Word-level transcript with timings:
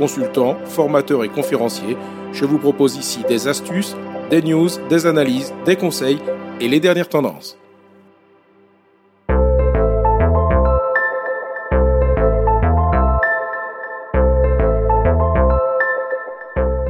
consultant, 0.00 0.56
formateur 0.64 1.24
et 1.24 1.28
conférencier. 1.28 1.94
Je 2.32 2.46
vous 2.46 2.58
propose 2.58 2.96
ici 2.96 3.20
des 3.28 3.48
astuces, 3.48 3.94
des 4.30 4.40
news, 4.40 4.70
des 4.88 5.04
analyses, 5.04 5.52
des 5.66 5.76
conseils 5.76 6.18
et 6.58 6.68
les 6.68 6.80
dernières 6.80 7.10
tendances. 7.10 7.58